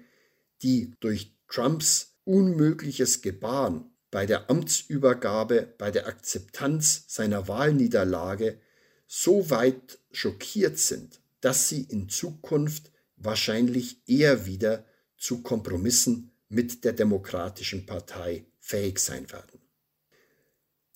[0.63, 8.61] die durch Trumps unmögliches Gebaren bei der Amtsübergabe, bei der Akzeptanz seiner Wahlniederlage
[9.07, 14.85] so weit schockiert sind, dass sie in Zukunft wahrscheinlich eher wieder
[15.17, 19.61] zu Kompromissen mit der Demokratischen Partei fähig sein werden.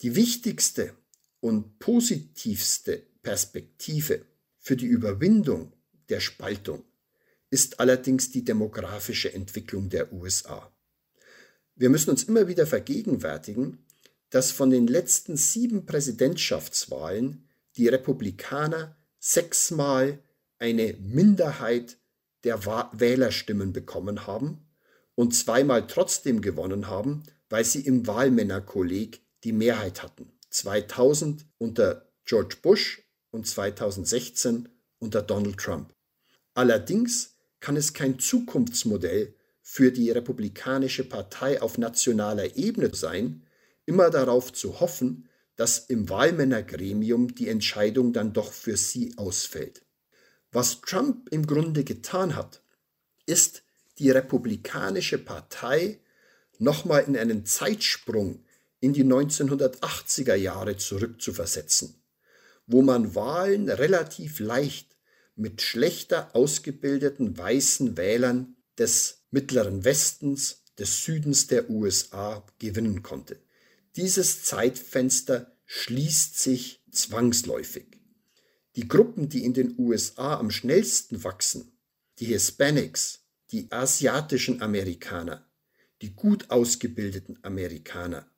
[0.02, 0.94] Die wichtigste
[1.40, 4.24] und positivste Perspektive
[4.58, 5.72] für die Überwindung
[6.08, 6.84] der Spaltung
[7.50, 10.72] ist allerdings die demografische Entwicklung der USA.
[11.80, 13.86] Wir müssen uns immer wieder vergegenwärtigen,
[14.28, 20.18] dass von den letzten sieben Präsidentschaftswahlen die Republikaner sechsmal
[20.58, 21.96] eine Minderheit
[22.44, 24.68] der Wählerstimmen bekommen haben
[25.14, 30.30] und zweimal trotzdem gewonnen haben, weil sie im Wahlmännerkolleg die Mehrheit hatten.
[30.50, 35.94] 2000 unter George Bush und 2016 unter Donald Trump.
[36.52, 39.34] Allerdings kann es kein Zukunftsmodell
[39.70, 43.46] für die Republikanische Partei auf nationaler Ebene sein,
[43.86, 49.82] immer darauf zu hoffen, dass im Wahlmännergremium die Entscheidung dann doch für sie ausfällt.
[50.50, 52.64] Was Trump im Grunde getan hat,
[53.26, 53.62] ist
[53.98, 56.00] die Republikanische Partei
[56.58, 58.42] nochmal in einen Zeitsprung
[58.80, 62.00] in die 1980er Jahre zurückzuversetzen
[62.70, 64.96] wo man Wahlen relativ leicht
[65.34, 73.38] mit schlechter ausgebildeten weißen Wählern des mittleren Westens, des Südens der USA gewinnen konnte.
[73.96, 78.00] Dieses Zeitfenster schließt sich zwangsläufig.
[78.76, 81.72] Die Gruppen, die in den USA am schnellsten wachsen,
[82.18, 83.20] die Hispanics,
[83.52, 85.46] die asiatischen Amerikaner,
[86.00, 88.30] die gut ausgebildeten Amerikaner,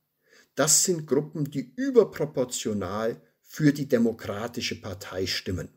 [0.57, 5.69] das sind Gruppen, die überproportional für die Demokratische Partei stimmen.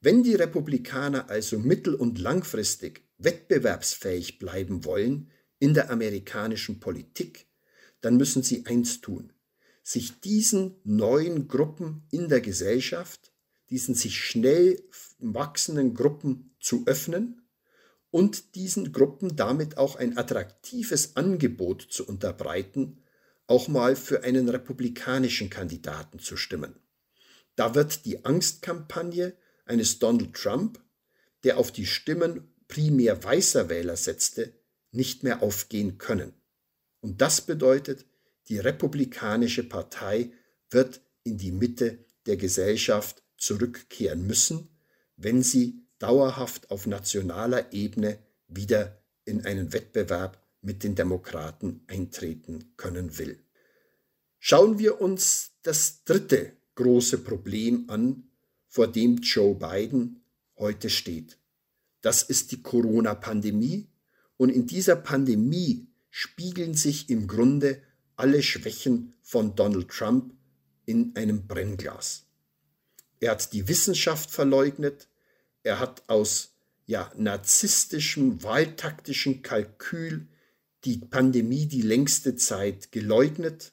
[0.00, 7.46] Wenn die Republikaner also mittel- und langfristig wettbewerbsfähig bleiben wollen in der amerikanischen Politik,
[8.00, 9.32] dann müssen sie eins tun,
[9.82, 13.32] sich diesen neuen Gruppen in der Gesellschaft,
[13.70, 14.82] diesen sich schnell
[15.18, 17.42] wachsenden Gruppen zu öffnen
[18.10, 23.02] und diesen Gruppen damit auch ein attraktives Angebot zu unterbreiten,
[23.46, 26.76] auch mal für einen republikanischen Kandidaten zu stimmen.
[27.56, 30.80] Da wird die Angstkampagne eines Donald Trump,
[31.44, 34.54] der auf die Stimmen primär weißer Wähler setzte,
[34.92, 36.32] nicht mehr aufgehen können.
[37.00, 38.06] Und das bedeutet,
[38.48, 40.32] die Republikanische Partei
[40.70, 44.70] wird in die Mitte der Gesellschaft zurückkehren müssen,
[45.16, 53.18] wenn sie dauerhaft auf nationaler Ebene wieder in einen Wettbewerb mit den Demokraten eintreten können
[53.18, 53.38] will.
[54.38, 58.30] Schauen wir uns das dritte große Problem an,
[58.66, 60.24] vor dem Joe Biden
[60.56, 61.36] heute steht.
[62.02, 63.88] Das ist die Corona-Pandemie.
[64.36, 67.80] Und in dieser Pandemie spiegeln sich im Grunde
[68.16, 70.34] alle Schwächen von Donald Trump
[70.84, 72.26] in einem Brennglas.
[73.20, 75.08] Er hat die Wissenschaft verleugnet,
[75.62, 76.54] er hat aus
[76.86, 80.26] ja, narzisstischem, wahltaktischen Kalkül
[80.84, 83.72] die Pandemie die längste Zeit geleugnet,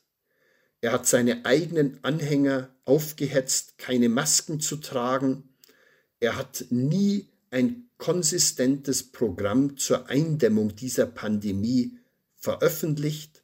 [0.81, 5.49] er hat seine eigenen Anhänger aufgehetzt, keine Masken zu tragen,
[6.19, 11.99] er hat nie ein konsistentes Programm zur Eindämmung dieser Pandemie
[12.35, 13.43] veröffentlicht,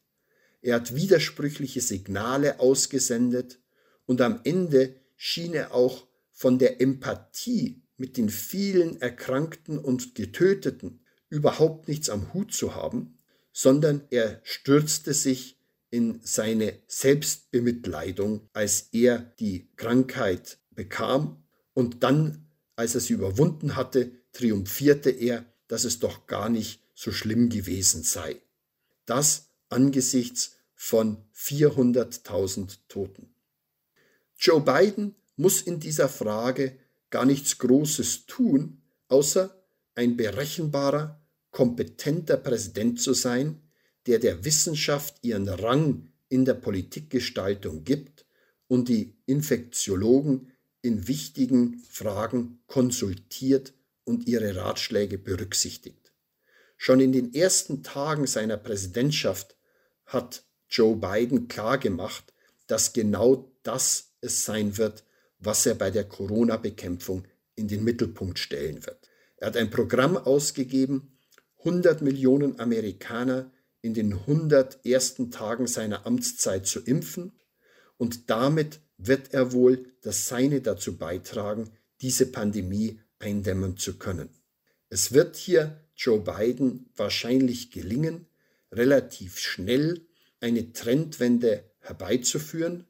[0.62, 3.60] er hat widersprüchliche Signale ausgesendet
[4.08, 11.02] und am Ende schien er auch von der Empathie mit den vielen Erkrankten und Getöteten
[11.30, 13.20] überhaupt nichts am Hut zu haben,
[13.52, 15.60] sondern er stürzte sich
[15.91, 24.12] in seine Selbstbemitleidung, als er die Krankheit bekam und dann, als er sie überwunden hatte,
[24.36, 28.41] triumphierte er, dass es doch gar nicht so schlimm gewesen sei.
[29.06, 33.34] Das angesichts von 400.000 Toten.
[34.38, 36.78] Joe Biden muss in dieser Frage
[37.10, 39.63] gar nichts Großes tun, außer
[39.95, 41.21] ein berechenbarer,
[41.52, 43.62] kompetenter Präsident zu sein,
[44.06, 48.26] der der Wissenschaft ihren Rang in der Politikgestaltung gibt
[48.67, 53.74] und die Infektiologen in wichtigen Fragen konsultiert
[54.06, 56.13] und ihre Ratschläge berücksichtigt.
[56.78, 59.56] Schon in den ersten Tagen seiner Präsidentschaft
[60.06, 62.34] hat Joe Biden klargemacht,
[62.68, 65.04] dass genau das es sein wird,
[65.39, 69.10] was er bei der Corona-Bekämpfung in den Mittelpunkt stellen wird.
[69.38, 71.18] Er hat ein Programm ausgegeben,
[71.60, 77.39] 100 Millionen Amerikaner in den 100 ersten Tagen seiner Amtszeit zu impfen
[77.98, 84.30] und damit wird er wohl das Seine dazu beitragen, diese Pandemie eindämmen zu können.
[84.89, 88.28] Es wird hier Joe Biden wahrscheinlich gelingen,
[88.71, 90.06] relativ schnell
[90.41, 92.86] eine Trendwende herbeizuführen,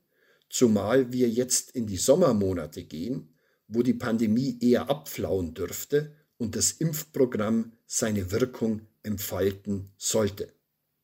[0.49, 3.35] zumal wir jetzt in die Sommermonate gehen,
[3.67, 10.53] wo die Pandemie eher abflauen dürfte und das Impfprogramm seine Wirkung entfalten sollte.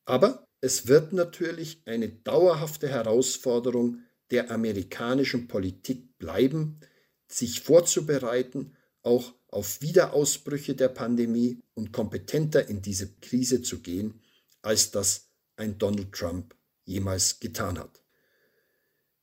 [0.06, 6.80] Aber es wird natürlich eine dauerhafte Herausforderung der amerikanischen Politik bleiben,
[7.28, 14.22] sich vorzubereiten, auch auf Wiederausbrüche der Pandemie und kompetenter in diese Krise zu gehen,
[14.62, 18.02] als das ein Donald Trump jemals getan hat.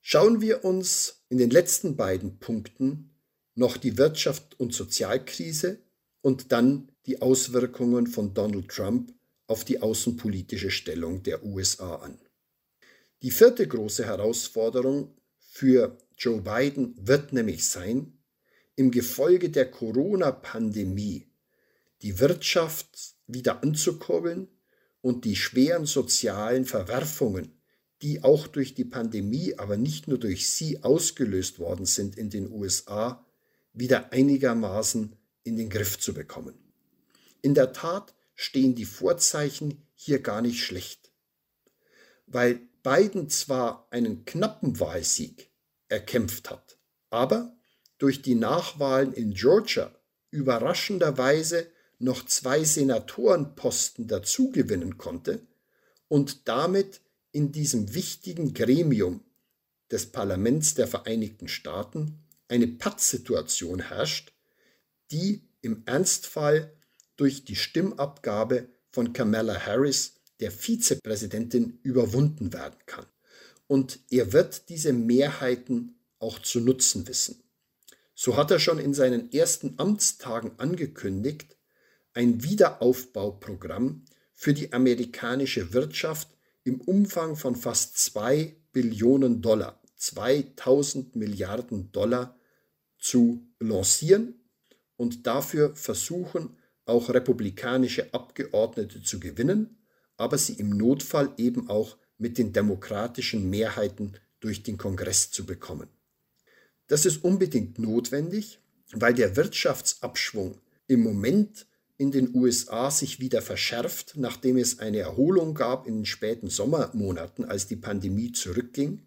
[0.00, 3.14] Schauen wir uns in den letzten beiden Punkten
[3.54, 5.82] noch die Wirtschaft- und Sozialkrise
[6.20, 9.12] und dann die Auswirkungen von Donald Trump
[9.46, 12.18] auf die außenpolitische Stellung der USA an.
[13.22, 18.17] Die vierte große Herausforderung für Joe Biden wird nämlich sein,
[18.78, 21.26] im Gefolge der Corona-Pandemie
[22.02, 24.46] die Wirtschaft wieder anzukurbeln
[25.00, 27.60] und die schweren sozialen Verwerfungen,
[28.02, 32.52] die auch durch die Pandemie, aber nicht nur durch sie ausgelöst worden sind in den
[32.52, 33.26] USA,
[33.72, 36.54] wieder einigermaßen in den Griff zu bekommen.
[37.42, 41.10] In der Tat stehen die Vorzeichen hier gar nicht schlecht.
[42.28, 45.50] Weil Biden zwar einen knappen Wahlsieg
[45.88, 46.78] erkämpft hat,
[47.10, 47.57] aber
[47.98, 49.94] durch die Nachwahlen in Georgia
[50.30, 51.66] überraschenderweise
[51.98, 55.46] noch zwei Senatorenposten dazugewinnen konnte
[56.06, 57.00] und damit
[57.32, 59.24] in diesem wichtigen Gremium
[59.90, 62.18] des Parlaments der Vereinigten Staaten
[62.48, 64.32] eine Pattsituation herrscht,
[65.10, 66.72] die im Ernstfall
[67.16, 73.06] durch die Stimmabgabe von Kamala Harris, der Vizepräsidentin, überwunden werden kann.
[73.66, 77.42] Und er wird diese Mehrheiten auch zu nutzen wissen.
[78.20, 81.56] So hat er schon in seinen ersten Amtstagen angekündigt,
[82.14, 86.26] ein Wiederaufbauprogramm für die amerikanische Wirtschaft
[86.64, 92.36] im Umfang von fast 2 Billionen Dollar, 2000 Milliarden Dollar
[92.98, 94.34] zu lancieren
[94.96, 96.56] und dafür versuchen,
[96.86, 104.14] auch republikanische Abgeordnete zu gewinnen, aber sie im Notfall eben auch mit den demokratischen Mehrheiten
[104.40, 105.88] durch den Kongress zu bekommen.
[106.88, 108.58] Das ist unbedingt notwendig,
[108.92, 111.66] weil der Wirtschaftsabschwung im Moment
[111.98, 117.44] in den USA sich wieder verschärft, nachdem es eine Erholung gab in den späten Sommermonaten,
[117.44, 119.06] als die Pandemie zurückging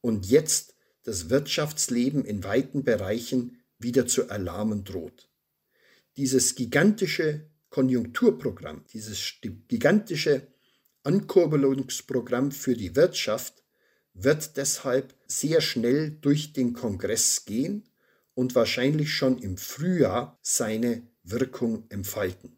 [0.00, 0.74] und jetzt
[1.04, 5.30] das Wirtschaftsleben in weiten Bereichen wieder zu erlahmen droht.
[6.16, 9.34] Dieses gigantische Konjunkturprogramm, dieses
[9.68, 10.48] gigantische
[11.04, 13.57] Ankurbelungsprogramm für die Wirtschaft
[14.20, 17.88] wird deshalb sehr schnell durch den Kongress gehen
[18.34, 22.56] und wahrscheinlich schon im Frühjahr seine Wirkung entfalten.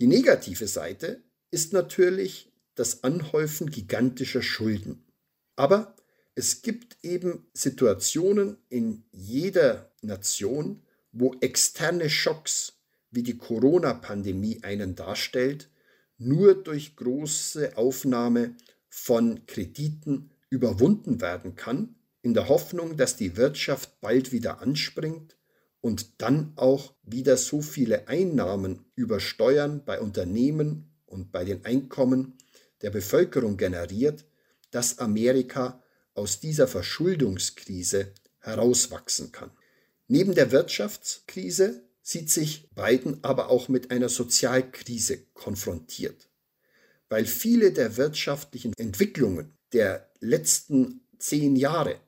[0.00, 5.06] Die negative Seite ist natürlich das Anhäufen gigantischer Schulden.
[5.56, 5.94] Aber
[6.34, 10.82] es gibt eben Situationen in jeder Nation,
[11.12, 12.74] wo externe Schocks
[13.10, 15.68] wie die Corona-Pandemie einen darstellt,
[16.18, 18.56] nur durch große Aufnahme
[18.88, 25.36] von Krediten überwunden werden kann, in der Hoffnung, dass die Wirtschaft bald wieder anspringt
[25.80, 32.36] und dann auch wieder so viele Einnahmen über Steuern bei Unternehmen und bei den Einkommen
[32.82, 34.26] der Bevölkerung generiert,
[34.70, 35.82] dass Amerika
[36.14, 39.50] aus dieser Verschuldungskrise herauswachsen kann.
[40.08, 46.28] Neben der Wirtschaftskrise sieht sich Biden aber auch mit einer Sozialkrise konfrontiert,
[47.08, 52.00] weil viele der wirtschaftlichen Entwicklungen der letzten zehn Jahre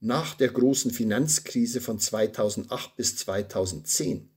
[0.00, 4.32] nach der großen Finanzkrise von 2008 bis 2010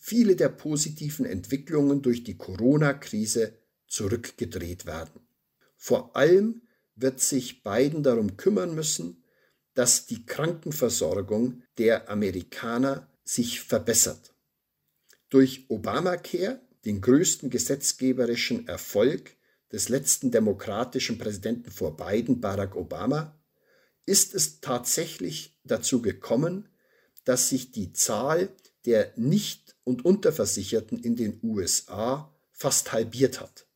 [0.00, 3.52] viele der positiven Entwicklungen durch die Corona-Krise
[3.86, 5.20] zurückgedreht werden.
[5.76, 6.62] Vor allem
[6.96, 9.22] wird sich Biden darum kümmern müssen,
[9.74, 14.34] dass die Krankenversorgung der Amerikaner sich verbessert.
[15.28, 19.36] Durch Obamacare, den größten gesetzgeberischen Erfolg
[19.72, 23.40] des letzten demokratischen Präsidenten vor Biden, Barack Obama,
[24.06, 26.68] ist es tatsächlich dazu gekommen,
[27.24, 28.50] dass sich die Zahl
[28.86, 33.66] der Nicht- und Unterversicherten in den USA fast halbiert hat.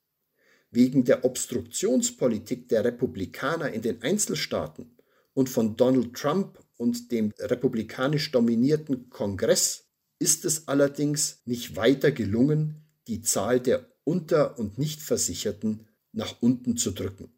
[0.70, 4.97] Wegen der Obstruktionspolitik der Republikaner in den Einzelstaaten
[5.34, 9.84] und von Donald Trump und dem republikanisch dominierten Kongress
[10.18, 16.92] ist es allerdings nicht weiter gelungen, die Zahl der Unter- und Nichtversicherten nach unten zu
[16.92, 17.32] drücken.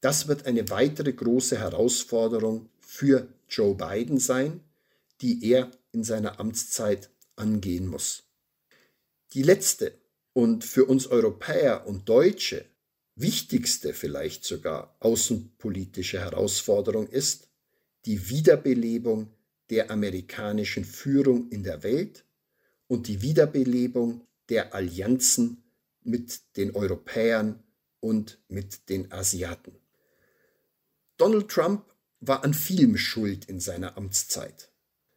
[0.00, 4.60] Das wird eine weitere große Herausforderung für Joe Biden sein,
[5.20, 8.24] die er in seiner Amtszeit angehen muss.
[9.32, 9.92] Die letzte
[10.32, 12.64] und für uns Europäer und Deutsche
[13.14, 17.48] wichtigste vielleicht sogar außenpolitische Herausforderung ist
[18.06, 19.28] die Wiederbelebung
[19.68, 22.24] der amerikanischen Führung in der Welt
[22.86, 25.62] und die Wiederbelebung der Allianzen
[26.02, 27.62] mit den Europäern
[28.00, 29.78] und mit den Asiaten.
[31.16, 31.84] Donald Trump
[32.20, 34.70] war an vielem schuld in seiner Amtszeit.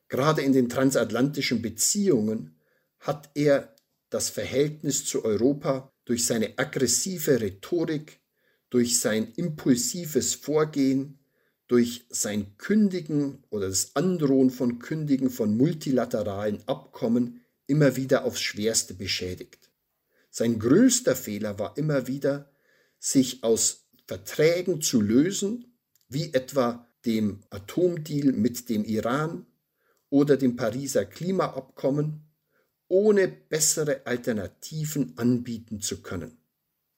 [0.09, 2.59] Gerade in den transatlantischen Beziehungen
[2.99, 3.75] hat er
[4.09, 8.21] das Verhältnis zu Europa durch seine aggressive Rhetorik,
[8.69, 11.19] durch sein impulsives Vorgehen,
[11.67, 18.93] durch sein Kündigen oder das Androhen von Kündigen von multilateralen Abkommen immer wieder aufs schwerste
[18.93, 19.72] beschädigt.
[20.35, 22.51] Sein größter Fehler war immer wieder,
[22.97, 25.77] sich aus Verträgen zu lösen,
[26.09, 29.45] wie etwa dem Atomdeal mit dem Iran
[30.09, 32.33] oder dem Pariser Klimaabkommen,
[32.87, 36.39] ohne bessere Alternativen anbieten zu können.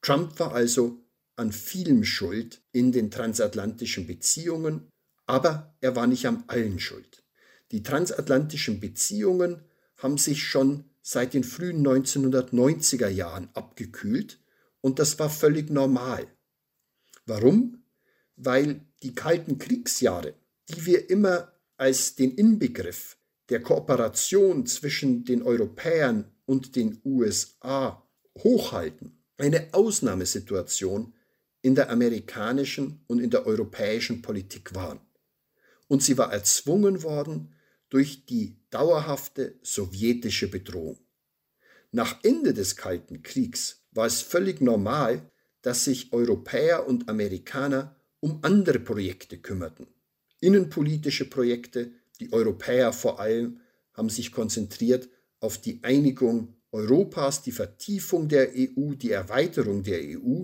[0.02, 1.06] Trump war also
[1.36, 4.90] an vielem schuld in den transatlantischen Beziehungen,
[5.26, 7.26] aber er war nicht an allen schuld.
[7.72, 9.66] Die transatlantischen Beziehungen
[9.98, 14.40] haben sich schon seit den frühen 1990er Jahren abgekühlt
[14.82, 16.26] und das war völlig normal.
[17.28, 17.84] Warum?
[18.36, 20.34] Weil die kalten Kriegsjahre,
[20.68, 23.18] die wir immer als den Inbegriff
[23.50, 28.04] der Kooperation zwischen den Europäern und den USA
[28.40, 31.14] hochhalten, eine Ausnahmesituation
[31.62, 35.02] in der amerikanischen und in der europäischen Politik waren.
[35.88, 37.55] Und sie war erzwungen worden
[37.90, 41.00] durch die dauerhafte sowjetische Bedrohung.
[41.92, 45.32] Nach Ende des Kalten Kriegs war es völlig normal,
[45.62, 49.88] dass sich Europäer und Amerikaner um andere Projekte kümmerten.
[50.42, 53.62] Innenpolitische Projekte, die Europäer vor allem,
[53.94, 55.10] haben sich konzentriert
[55.40, 60.44] auf die Einigung Europas, die Vertiefung der EU, die Erweiterung der EU.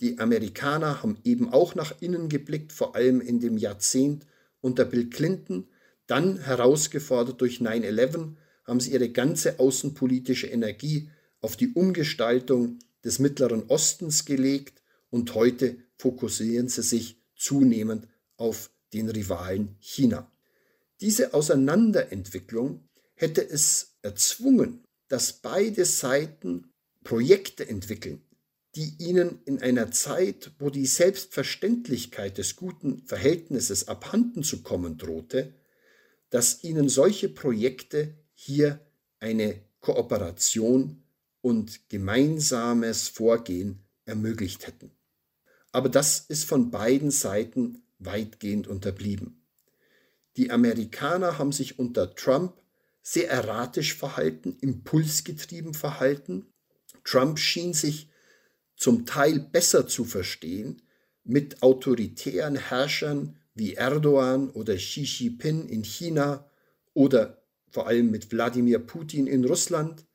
[0.00, 4.26] Die Amerikaner haben eben auch nach innen geblickt, vor allem in dem Jahrzehnt
[4.60, 5.68] unter Bill Clinton,
[6.10, 8.34] dann herausgefordert durch 9-11,
[8.64, 15.78] haben sie ihre ganze außenpolitische Energie auf die Umgestaltung des Mittleren Ostens gelegt und heute
[15.96, 20.30] fokussieren sie sich zunehmend auf den Rivalen China.
[21.00, 26.72] Diese Auseinanderentwicklung hätte es erzwungen, dass beide Seiten
[27.04, 28.22] Projekte entwickeln,
[28.74, 35.54] die ihnen in einer Zeit, wo die Selbstverständlichkeit des guten Verhältnisses abhanden zu kommen drohte,
[36.30, 38.80] dass ihnen solche Projekte hier
[39.18, 41.02] eine Kooperation
[41.40, 44.90] und gemeinsames Vorgehen ermöglicht hätten.
[45.72, 49.42] Aber das ist von beiden Seiten weitgehend unterblieben.
[50.36, 52.54] Die Amerikaner haben sich unter Trump
[53.02, 56.46] sehr erratisch verhalten, impulsgetrieben verhalten.
[57.04, 58.08] Trump schien sich
[58.76, 60.82] zum Teil besser zu verstehen
[61.24, 66.50] mit autoritären Herrschern wie Erdogan oder Xi Jinping in China
[66.94, 70.06] oder vor allem mit Wladimir Putin in Russland,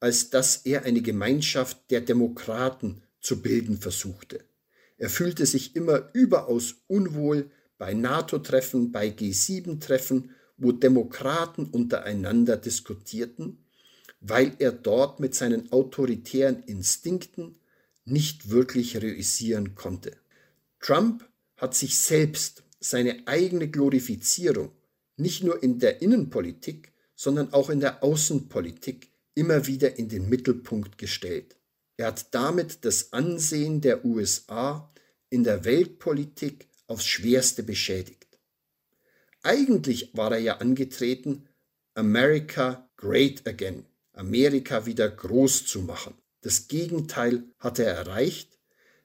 [0.00, 4.44] als dass er eine Gemeinschaft der Demokraten zu bilden versuchte.
[4.96, 13.66] Er fühlte sich immer überaus unwohl bei NATO-Treffen, bei G7-Treffen, wo Demokraten untereinander diskutierten,
[14.20, 17.60] weil er dort mit seinen autoritären Instinkten
[18.06, 20.12] nicht wirklich realisieren konnte.
[20.80, 21.28] Trump
[21.58, 24.72] hat sich selbst seine eigene Glorifizierung
[25.16, 30.98] nicht nur in der Innenpolitik, sondern auch in der Außenpolitik immer wieder in den Mittelpunkt
[30.98, 31.56] gestellt.
[31.96, 34.92] Er hat damit das Ansehen der USA
[35.30, 38.38] in der Weltpolitik aufs schwerste beschädigt.
[39.42, 41.48] Eigentlich war er ja angetreten,
[41.94, 46.14] America Great Again, Amerika wieder groß zu machen.
[46.42, 48.58] Das Gegenteil hat er erreicht.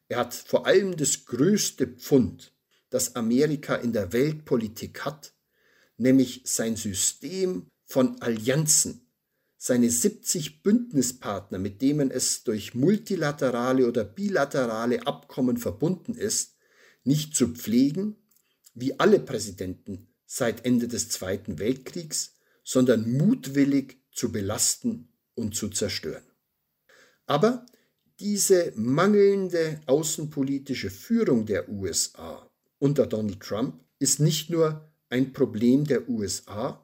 [0.09, 2.50] Er hat vor allem das größte Pfund,
[2.91, 5.33] das Amerika in der Weltpolitik hat,
[5.97, 9.07] nämlich sein System von Allianzen,
[9.57, 16.57] seine 70 Bündnispartner, mit denen es durch multilaterale oder bilaterale Abkommen verbunden ist,
[17.03, 18.17] nicht zu pflegen,
[18.73, 26.23] wie alle Präsidenten seit Ende des Zweiten Weltkriegs, sondern mutwillig zu belasten und zu zerstören.
[27.25, 27.65] Aber
[28.19, 32.50] diese mangelnde außenpolitische Führung der USA
[32.81, 36.83] unter Donald Trump ist nicht nur ein Problem der USA,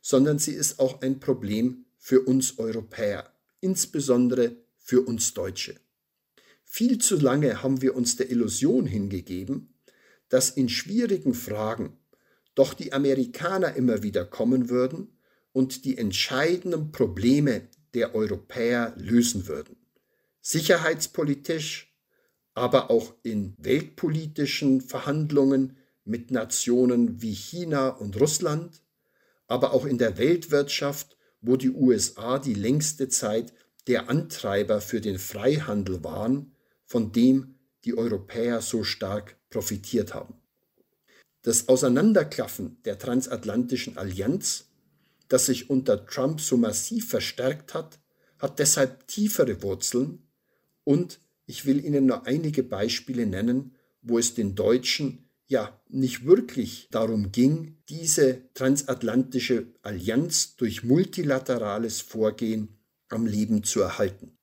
[0.00, 5.74] sondern sie ist auch ein Problem für uns Europäer, insbesondere für uns Deutsche.
[6.64, 9.74] Viel zu lange haben wir uns der Illusion hingegeben,
[10.28, 11.98] dass in schwierigen Fragen
[12.54, 15.18] doch die Amerikaner immer wieder kommen würden
[15.52, 19.76] und die entscheidenden Probleme der Europäer lösen würden.
[20.40, 21.91] Sicherheitspolitisch,
[22.54, 28.82] aber auch in weltpolitischen Verhandlungen mit Nationen wie China und Russland,
[29.46, 33.52] aber auch in der Weltwirtschaft wo die USA die längste Zeit
[33.88, 36.54] der Antreiber für den Freihandel waren,
[36.86, 40.34] von dem die Europäer so stark profitiert haben.
[41.42, 44.68] Das Auseinanderklaffen der transatlantischen Allianz,
[45.28, 47.98] das sich unter Trump so massiv verstärkt hat,
[48.38, 50.28] hat deshalb tiefere Wurzeln
[50.84, 51.20] und
[51.52, 57.30] ich will Ihnen nur einige Beispiele nennen, wo es den Deutschen ja nicht wirklich darum
[57.30, 62.78] ging, diese transatlantische Allianz durch multilaterales Vorgehen
[63.10, 64.38] am Leben zu erhalten.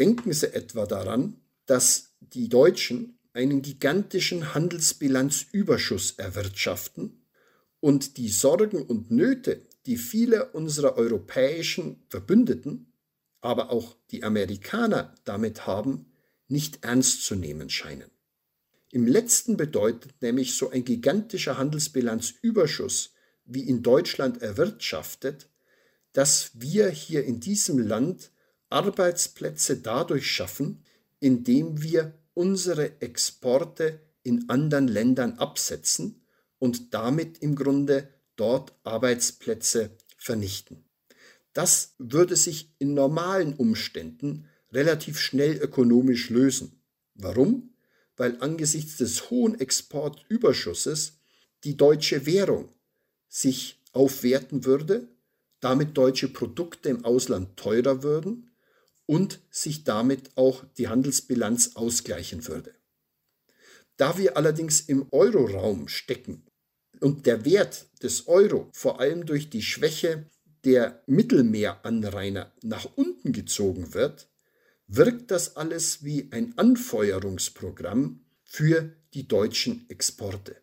[0.00, 7.28] Denken Sie etwa daran, dass die Deutschen einen gigantischen Handelsbilanzüberschuss erwirtschaften
[7.78, 12.92] und die Sorgen und Nöte, die viele unserer europäischen Verbündeten,
[13.40, 16.10] aber auch die Amerikaner damit haben,
[16.48, 18.10] nicht ernst zu nehmen scheinen.
[18.90, 23.12] Im letzten bedeutet nämlich so ein gigantischer Handelsbilanzüberschuss
[23.44, 25.48] wie in Deutschland erwirtschaftet,
[26.12, 28.30] dass wir hier in diesem Land
[28.70, 30.84] Arbeitsplätze dadurch schaffen,
[31.20, 36.22] indem wir unsere Exporte in anderen Ländern absetzen
[36.58, 40.84] und damit im Grunde dort Arbeitsplätze vernichten.
[41.52, 46.80] Das würde sich in normalen Umständen relativ schnell ökonomisch lösen.
[47.14, 47.74] Warum?
[48.16, 51.18] weil angesichts des hohen Exportüberschusses
[51.64, 52.68] die deutsche Währung
[53.28, 55.08] sich aufwerten würde,
[55.60, 58.50] damit deutsche Produkte im Ausland teurer würden
[59.06, 62.74] und sich damit auch die Handelsbilanz ausgleichen würde.
[63.96, 66.44] Da wir allerdings im Euroraum stecken
[67.00, 70.26] und der Wert des Euro vor allem durch die Schwäche
[70.64, 74.28] der Mittelmeeranrainer nach unten gezogen wird,
[74.86, 80.56] wirkt das alles wie ein Anfeuerungsprogramm für die deutschen Exporte.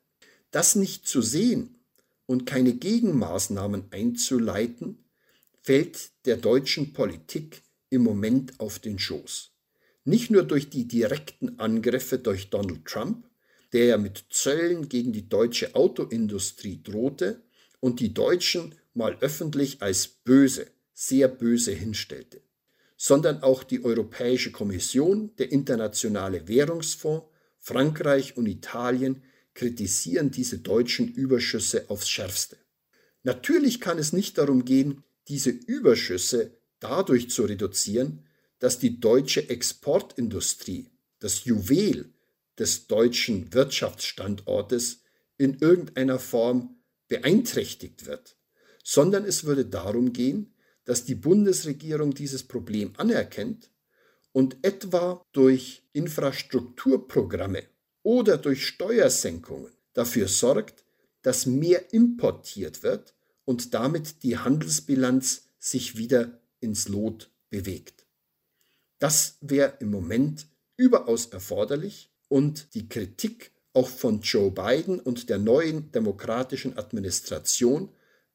[0.52, 1.80] Das nicht zu sehen
[2.26, 5.04] und keine Gegenmaßnahmen einzuleiten,
[5.62, 9.52] fällt der deutschen Politik im Moment auf den Schoß.
[10.04, 13.30] Nicht nur durch die direkten Angriffe durch Donald Trump,
[13.74, 17.42] der ja mit Zöllen gegen die deutsche Autoindustrie drohte
[17.80, 22.42] und die Deutschen mal öffentlich als böse, sehr böse hinstellte,
[23.04, 27.26] sondern auch die Europäische Kommission, der Internationale Währungsfonds,
[27.58, 29.24] Frankreich und Italien
[29.56, 32.58] kritisieren diese deutschen Überschüsse aufs schärfste.
[33.24, 38.28] Natürlich kann es nicht darum gehen, diese Überschüsse dadurch zu reduzieren,
[38.60, 42.14] dass die deutsche Exportindustrie, das Juwel
[42.60, 45.02] des deutschen Wirtschaftsstandortes,
[45.40, 46.76] in irgendeiner Form
[47.08, 48.38] beeinträchtigt wird,
[48.84, 50.51] sondern es würde darum gehen,
[50.86, 53.70] dass die Bundesregierung dieses Problem anerkennt
[54.32, 57.64] und etwa durch Infrastrukturprogramme
[58.04, 60.84] oder durch Steuersenkungen dafür sorgt,
[61.22, 63.14] dass mehr importiert wird
[63.46, 68.06] und damit die Handelsbilanz sich wieder ins Lot bewegt.
[69.00, 75.38] Das wäre im Moment überaus erforderlich und die Kritik auch von Joe Biden und der
[75.38, 77.90] neuen demokratischen Administration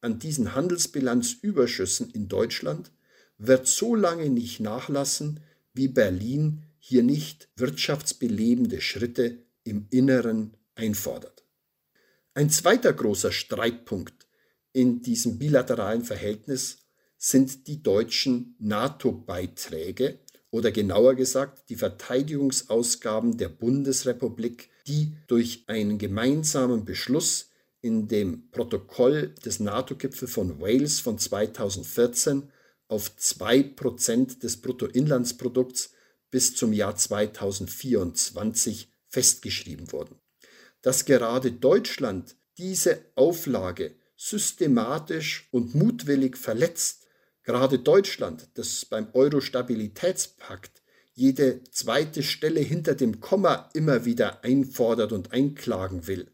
[0.07, 2.93] an diesen Handelsbilanzüberschüssen in Deutschland
[3.39, 5.41] wird so lange nicht nachlassen,
[5.75, 11.45] wie Berlin hier nicht wirtschaftsbelebende Schritte im Inneren einfordert.
[12.35, 14.29] Ein zweiter großer Streitpunkt
[14.73, 16.87] in diesem bilateralen Verhältnis
[17.19, 26.85] sind die deutschen NATO-Beiträge oder genauer gesagt die Verteidigungsausgaben der Bundesrepublik, die durch einen gemeinsamen
[26.85, 27.51] Beschluss
[27.87, 32.51] in dem Protokoll des NATO-Gipfels von Wales von 2014
[32.89, 35.93] auf 2% des Bruttoinlandsprodukts
[36.31, 40.17] bis zum Jahr 2024 festgeschrieben wurden.
[40.83, 47.07] Dass gerade Deutschland diese Auflage systematisch und mutwillig verletzt,
[47.45, 50.83] gerade Deutschland, das beim Euro-Stabilitätspakt
[51.13, 56.31] jede zweite Stelle hinter dem Komma immer wieder einfordert und einklagen will,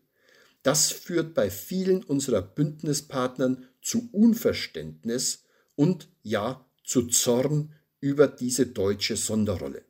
[0.63, 5.45] das führt bei vielen unserer Bündnispartnern zu Unverständnis
[5.75, 9.85] und ja zu Zorn über diese deutsche Sonderrolle.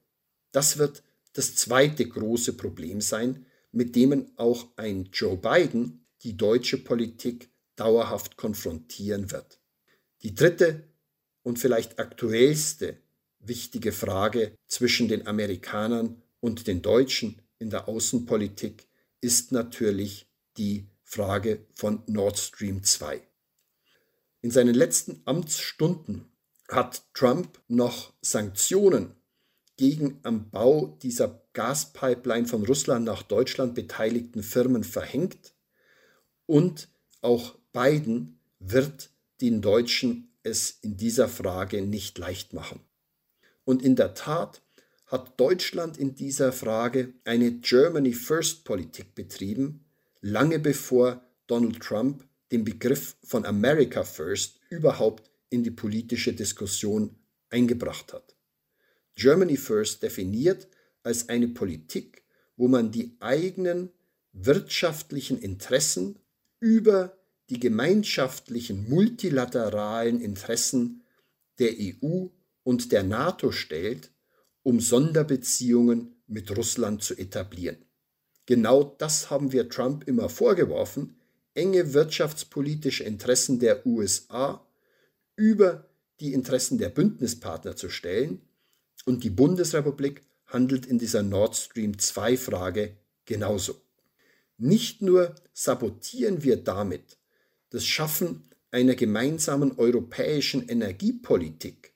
[0.53, 1.03] Das wird
[1.35, 8.37] das zweite große Problem sein, mit dem auch ein Joe Biden die deutsche Politik dauerhaft
[8.37, 9.61] konfrontieren wird.
[10.23, 10.85] Die dritte
[11.43, 12.99] und vielleicht aktuellste
[13.41, 18.87] wichtige Frage zwischen den Amerikanern und den Deutschen in der Außenpolitik
[19.21, 23.23] ist natürlich die Frage von Nord Stream 2.
[24.41, 26.33] In seinen letzten Amtsstunden
[26.69, 29.15] hat Trump noch Sanktionen
[29.77, 35.55] gegen am Bau dieser Gaspipeline von Russland nach Deutschland beteiligten Firmen verhängt
[36.47, 36.89] und
[37.21, 42.81] auch Biden wird den Deutschen es in dieser Frage nicht leicht machen.
[43.65, 44.63] Und in der Tat
[45.07, 49.82] hat Deutschland in dieser Frage eine Germany First Politik betrieben,
[50.23, 57.17] lange bevor Donald Trump den Begriff von America First überhaupt in die politische Diskussion
[57.51, 58.35] eingebracht hat.
[59.17, 60.69] Germany First definiert
[61.03, 62.25] als eine Politik,
[62.57, 63.91] wo man die eigenen
[64.33, 66.19] wirtschaftlichen Interessen
[66.61, 67.19] über
[67.51, 71.03] die gemeinschaftlichen multilateralen Interessen
[71.59, 72.29] der EU
[72.63, 74.11] und der NATO stellt,
[74.63, 77.85] um Sonderbeziehungen mit Russland zu etablieren.
[78.47, 81.17] Genau das haben wir Trump immer vorgeworfen,
[81.55, 84.67] enge wirtschaftspolitische Interessen der USA
[85.37, 85.89] über
[86.21, 88.43] die Interessen der Bündnispartner zu stellen.
[89.05, 93.81] Und die Bundesrepublik handelt in dieser Nord Stream 2 Frage genauso.
[94.59, 97.19] Nicht nur sabotieren wir damit
[97.71, 101.93] das Schaffen einer gemeinsamen europäischen Energiepolitik,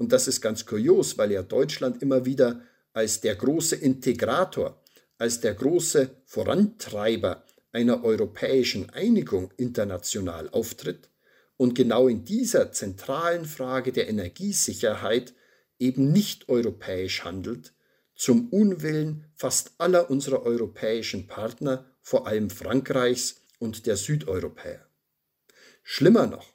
[0.00, 2.62] und das ist ganz kurios, weil ja Deutschland immer wieder
[2.94, 4.82] als der große Integrator,
[5.20, 11.10] als der große Vorantreiber einer europäischen Einigung international auftritt
[11.58, 15.34] und genau in dieser zentralen Frage der Energiesicherheit
[15.78, 17.74] eben nicht europäisch handelt,
[18.14, 24.86] zum Unwillen fast aller unserer europäischen Partner, vor allem Frankreichs und der Südeuropäer.
[25.82, 26.54] Schlimmer noch,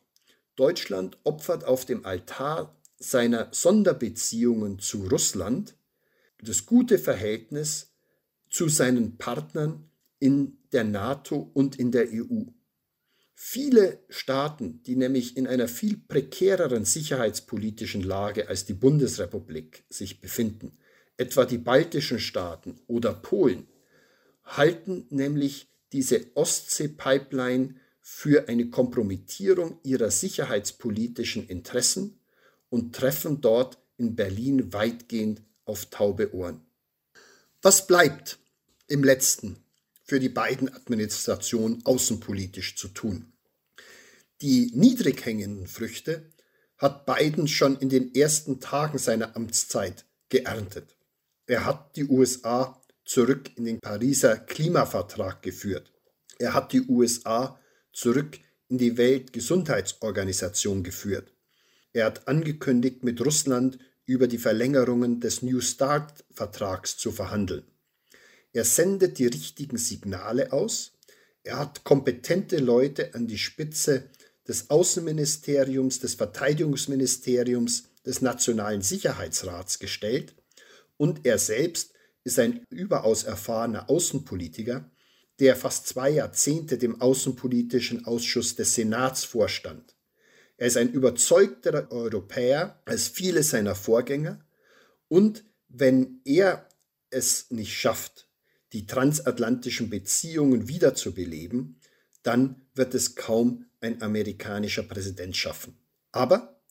[0.56, 5.76] Deutschland opfert auf dem Altar seiner Sonderbeziehungen zu Russland
[6.42, 7.95] das gute Verhältnis
[8.56, 12.44] zu seinen Partnern in der NATO und in der EU.
[13.34, 20.78] Viele Staaten, die nämlich in einer viel prekäreren sicherheitspolitischen Lage als die Bundesrepublik sich befinden,
[21.18, 23.68] etwa die baltischen Staaten oder Polen,
[24.46, 32.22] halten nämlich diese Ostsee-Pipeline für eine Kompromittierung ihrer sicherheitspolitischen Interessen
[32.70, 36.62] und treffen dort in Berlin weitgehend auf taube Ohren.
[37.62, 38.40] Was bleibt
[38.88, 39.64] im letzten
[40.04, 43.34] für die beiden Administrationen außenpolitisch zu tun?
[44.42, 46.30] Die niedrig hängenden Früchte
[46.78, 50.96] hat Biden schon in den ersten Tagen seiner Amtszeit geerntet.
[51.48, 55.94] Er hat die USA zurück in den Pariser Klimavertrag geführt.
[56.38, 57.60] Er hat die USA
[57.94, 61.32] zurück in die Weltgesundheitsorganisation geführt.
[61.94, 67.64] Er hat angekündigt, mit Russland über die Verlängerungen des New Start-Vertrags zu verhandeln.
[68.56, 70.94] Er sendet die richtigen Signale aus.
[71.44, 74.10] Er hat kompetente Leute an die Spitze
[74.48, 80.36] des Außenministeriums, des Verteidigungsministeriums, des Nationalen Sicherheitsrats gestellt
[80.96, 81.92] und er selbst
[82.24, 84.90] ist ein überaus erfahrener Außenpolitiker,
[85.42, 89.98] der fast zwei Jahrzehnte dem Außenpolitischen Ausschuss des Senats vorstand.
[90.56, 94.40] Er ist ein überzeugter Europäer als viele seiner Vorgänger
[95.10, 96.70] und wenn er
[97.10, 98.26] es nicht schafft,
[98.76, 101.80] die transatlantischen Beziehungen wiederzubeleben,
[102.24, 105.78] dann wird es kaum ein amerikanischer Präsident schaffen.
[106.12, 106.62] Aber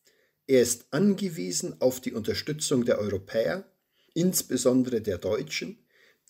[0.47, 3.65] er ist angewiesen auf die Unterstützung der Europäer,
[4.13, 5.79] insbesondere der Deutschen,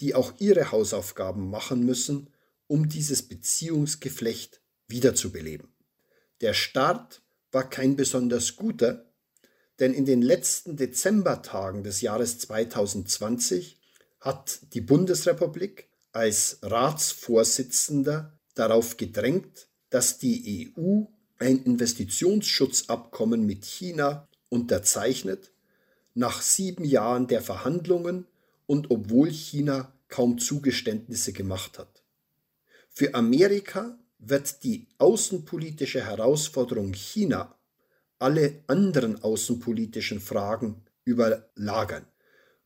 [0.00, 2.30] die auch ihre Hausaufgaben machen müssen,
[2.68, 5.74] um dieses Beziehungsgeflecht wiederzubeleben.
[6.40, 9.12] Der Start war kein besonders guter,
[9.80, 13.80] denn in den letzten Dezembertagen des Jahres 2020
[14.24, 21.02] hat die Bundesrepublik als Ratsvorsitzender darauf gedrängt, dass die EU
[21.38, 25.52] ein Investitionsschutzabkommen mit China unterzeichnet,
[26.14, 28.26] nach sieben Jahren der Verhandlungen
[28.64, 32.02] und obwohl China kaum Zugeständnisse gemacht hat.
[32.88, 37.58] Für Amerika wird die außenpolitische Herausforderung China
[38.18, 42.06] alle anderen außenpolitischen Fragen überlagern.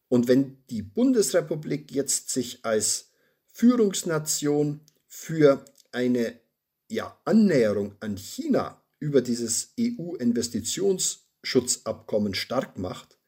[0.09, 3.11] Und wenn die Bundesrepublik jetzt sich als
[3.46, 6.40] Führungsnation für eine
[6.88, 13.18] ja, Annäherung an China über dieses EU-Investitionsschutzabkommen stark macht,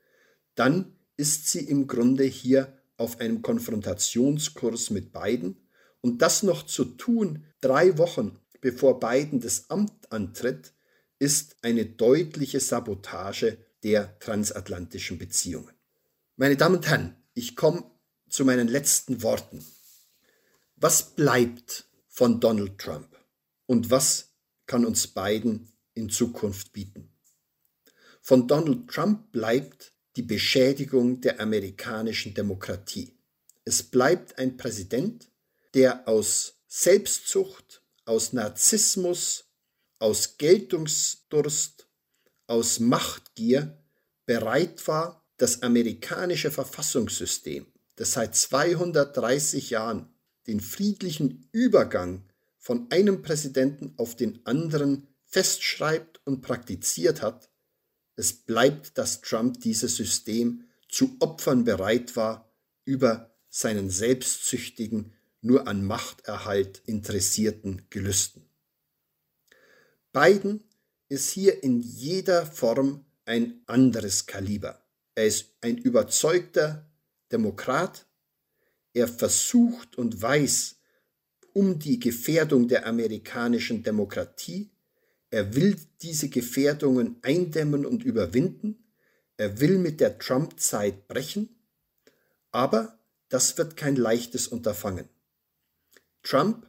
[0.55, 5.57] dann ist sie im Grunde hier auf einem Konfrontationskurs mit Biden
[6.01, 10.73] und das noch zu tun, drei Wochen bevor Biden das Amt antritt,
[11.19, 15.75] ist eine deutliche Sabotage der transatlantischen Beziehungen.
[16.41, 17.85] Meine Damen und Herren, ich komme
[18.31, 19.63] zu meinen letzten Worten.
[20.77, 23.15] Was bleibt von Donald Trump
[23.67, 24.33] und was
[24.65, 27.13] kann uns Biden in Zukunft bieten?
[28.23, 33.19] Von Donald Trump bleibt die Beschädigung der amerikanischen Demokratie.
[33.67, 35.31] Es bleibt ein Präsident,
[35.75, 39.45] der aus Selbstzucht, aus Narzissmus,
[39.99, 41.87] aus Geltungsdurst,
[42.47, 43.85] aus Machtgier
[44.25, 47.67] bereit war, das amerikanische Verfassungssystem,
[47.97, 50.13] das seit 230 Jahren
[50.47, 52.25] den friedlichen Übergang
[52.59, 57.49] von einem Präsidenten auf den anderen festschreibt und praktiziert hat,
[58.17, 62.53] es bleibt, dass Trump dieses System zu Opfern bereit war
[62.85, 68.45] über seinen selbstsüchtigen nur an Machterhalt interessierten Gelüsten.
[70.13, 70.65] Biden
[71.09, 74.85] ist hier in jeder Form ein anderes Kaliber.
[75.15, 76.87] Er ist ein überzeugter
[77.33, 78.07] Demokrat.
[78.93, 80.77] Er versucht und weiß
[81.53, 84.71] um die Gefährdung der amerikanischen Demokratie.
[85.31, 88.85] Er will diese Gefährdungen eindämmen und überwinden.
[89.37, 91.49] Er will mit der Trump-Zeit brechen.
[92.53, 92.99] Aber
[93.29, 95.09] das wird kein leichtes Unterfangen.
[96.23, 96.69] Trump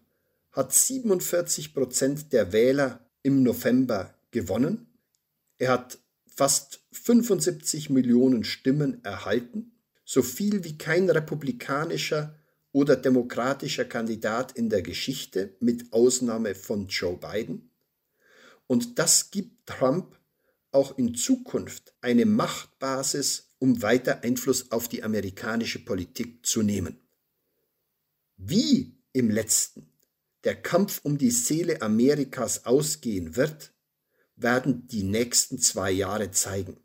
[0.51, 4.87] hat 47 Prozent der Wähler im November gewonnen.
[5.57, 5.97] Er hat
[6.33, 9.73] fast 75 Millionen Stimmen erhalten,
[10.05, 12.35] so viel wie kein republikanischer
[12.71, 17.69] oder demokratischer Kandidat in der Geschichte, mit Ausnahme von Joe Biden.
[18.65, 20.17] Und das gibt Trump
[20.71, 26.97] auch in Zukunft eine Machtbasis, um weiter Einfluss auf die amerikanische Politik zu nehmen.
[28.37, 29.91] Wie im letzten
[30.43, 33.73] der Kampf um die Seele Amerikas ausgehen wird,
[34.35, 36.77] werden die nächsten zwei Jahre zeigen.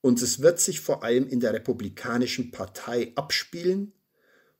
[0.00, 3.92] Und es wird sich vor allem in der Republikanischen Partei abspielen,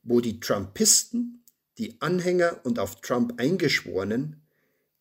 [0.02, 1.44] wo die Trumpisten,
[1.78, 4.42] die Anhänger und auf Trump eingeschworenen,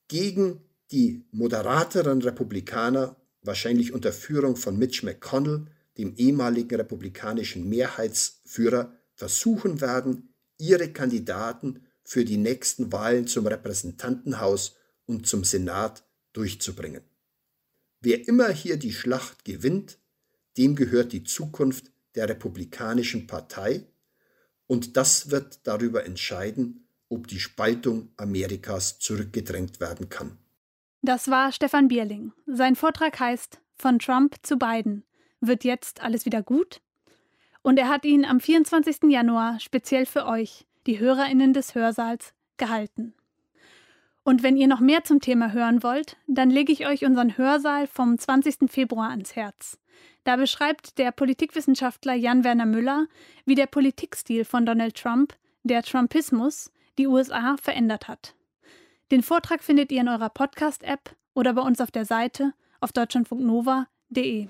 [0.07, 9.81] gegen die moderateren Republikaner, wahrscheinlich unter Führung von Mitch McConnell, dem ehemaligen republikanischen Mehrheitsführer, versuchen
[9.81, 16.03] werden, ihre Kandidaten für die nächsten Wahlen zum Repräsentantenhaus und zum Senat
[16.33, 17.01] durchzubringen.
[18.01, 19.97] Wer immer hier die Schlacht gewinnt,
[20.57, 23.85] dem gehört die Zukunft der Republikanischen Partei
[24.67, 30.37] und das wird darüber entscheiden, ob die Spaltung Amerikas zurückgedrängt werden kann.
[31.01, 32.33] Das war Stefan Bierling.
[32.45, 35.03] Sein Vortrag heißt Von Trump zu Biden.
[35.39, 36.81] Wird jetzt alles wieder gut?
[37.61, 39.09] Und er hat ihn am 24.
[39.09, 43.13] Januar speziell für euch, die Hörerinnen des Hörsaals, gehalten.
[44.29, 47.87] Und wenn ihr noch mehr zum Thema hören wollt, dann lege ich euch unseren Hörsaal
[47.87, 48.69] vom 20.
[48.69, 49.79] Februar ans Herz.
[50.23, 53.07] Da beschreibt der Politikwissenschaftler Jan-Werner Müller,
[53.45, 58.35] wie der Politikstil von Donald Trump, der Trumpismus, die USA verändert hat.
[59.09, 64.47] Den Vortrag findet ihr in eurer Podcast-App oder bei uns auf der Seite auf deutschlandfunknova.de.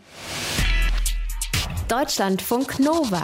[1.88, 3.24] Deutschlandfunk Nova.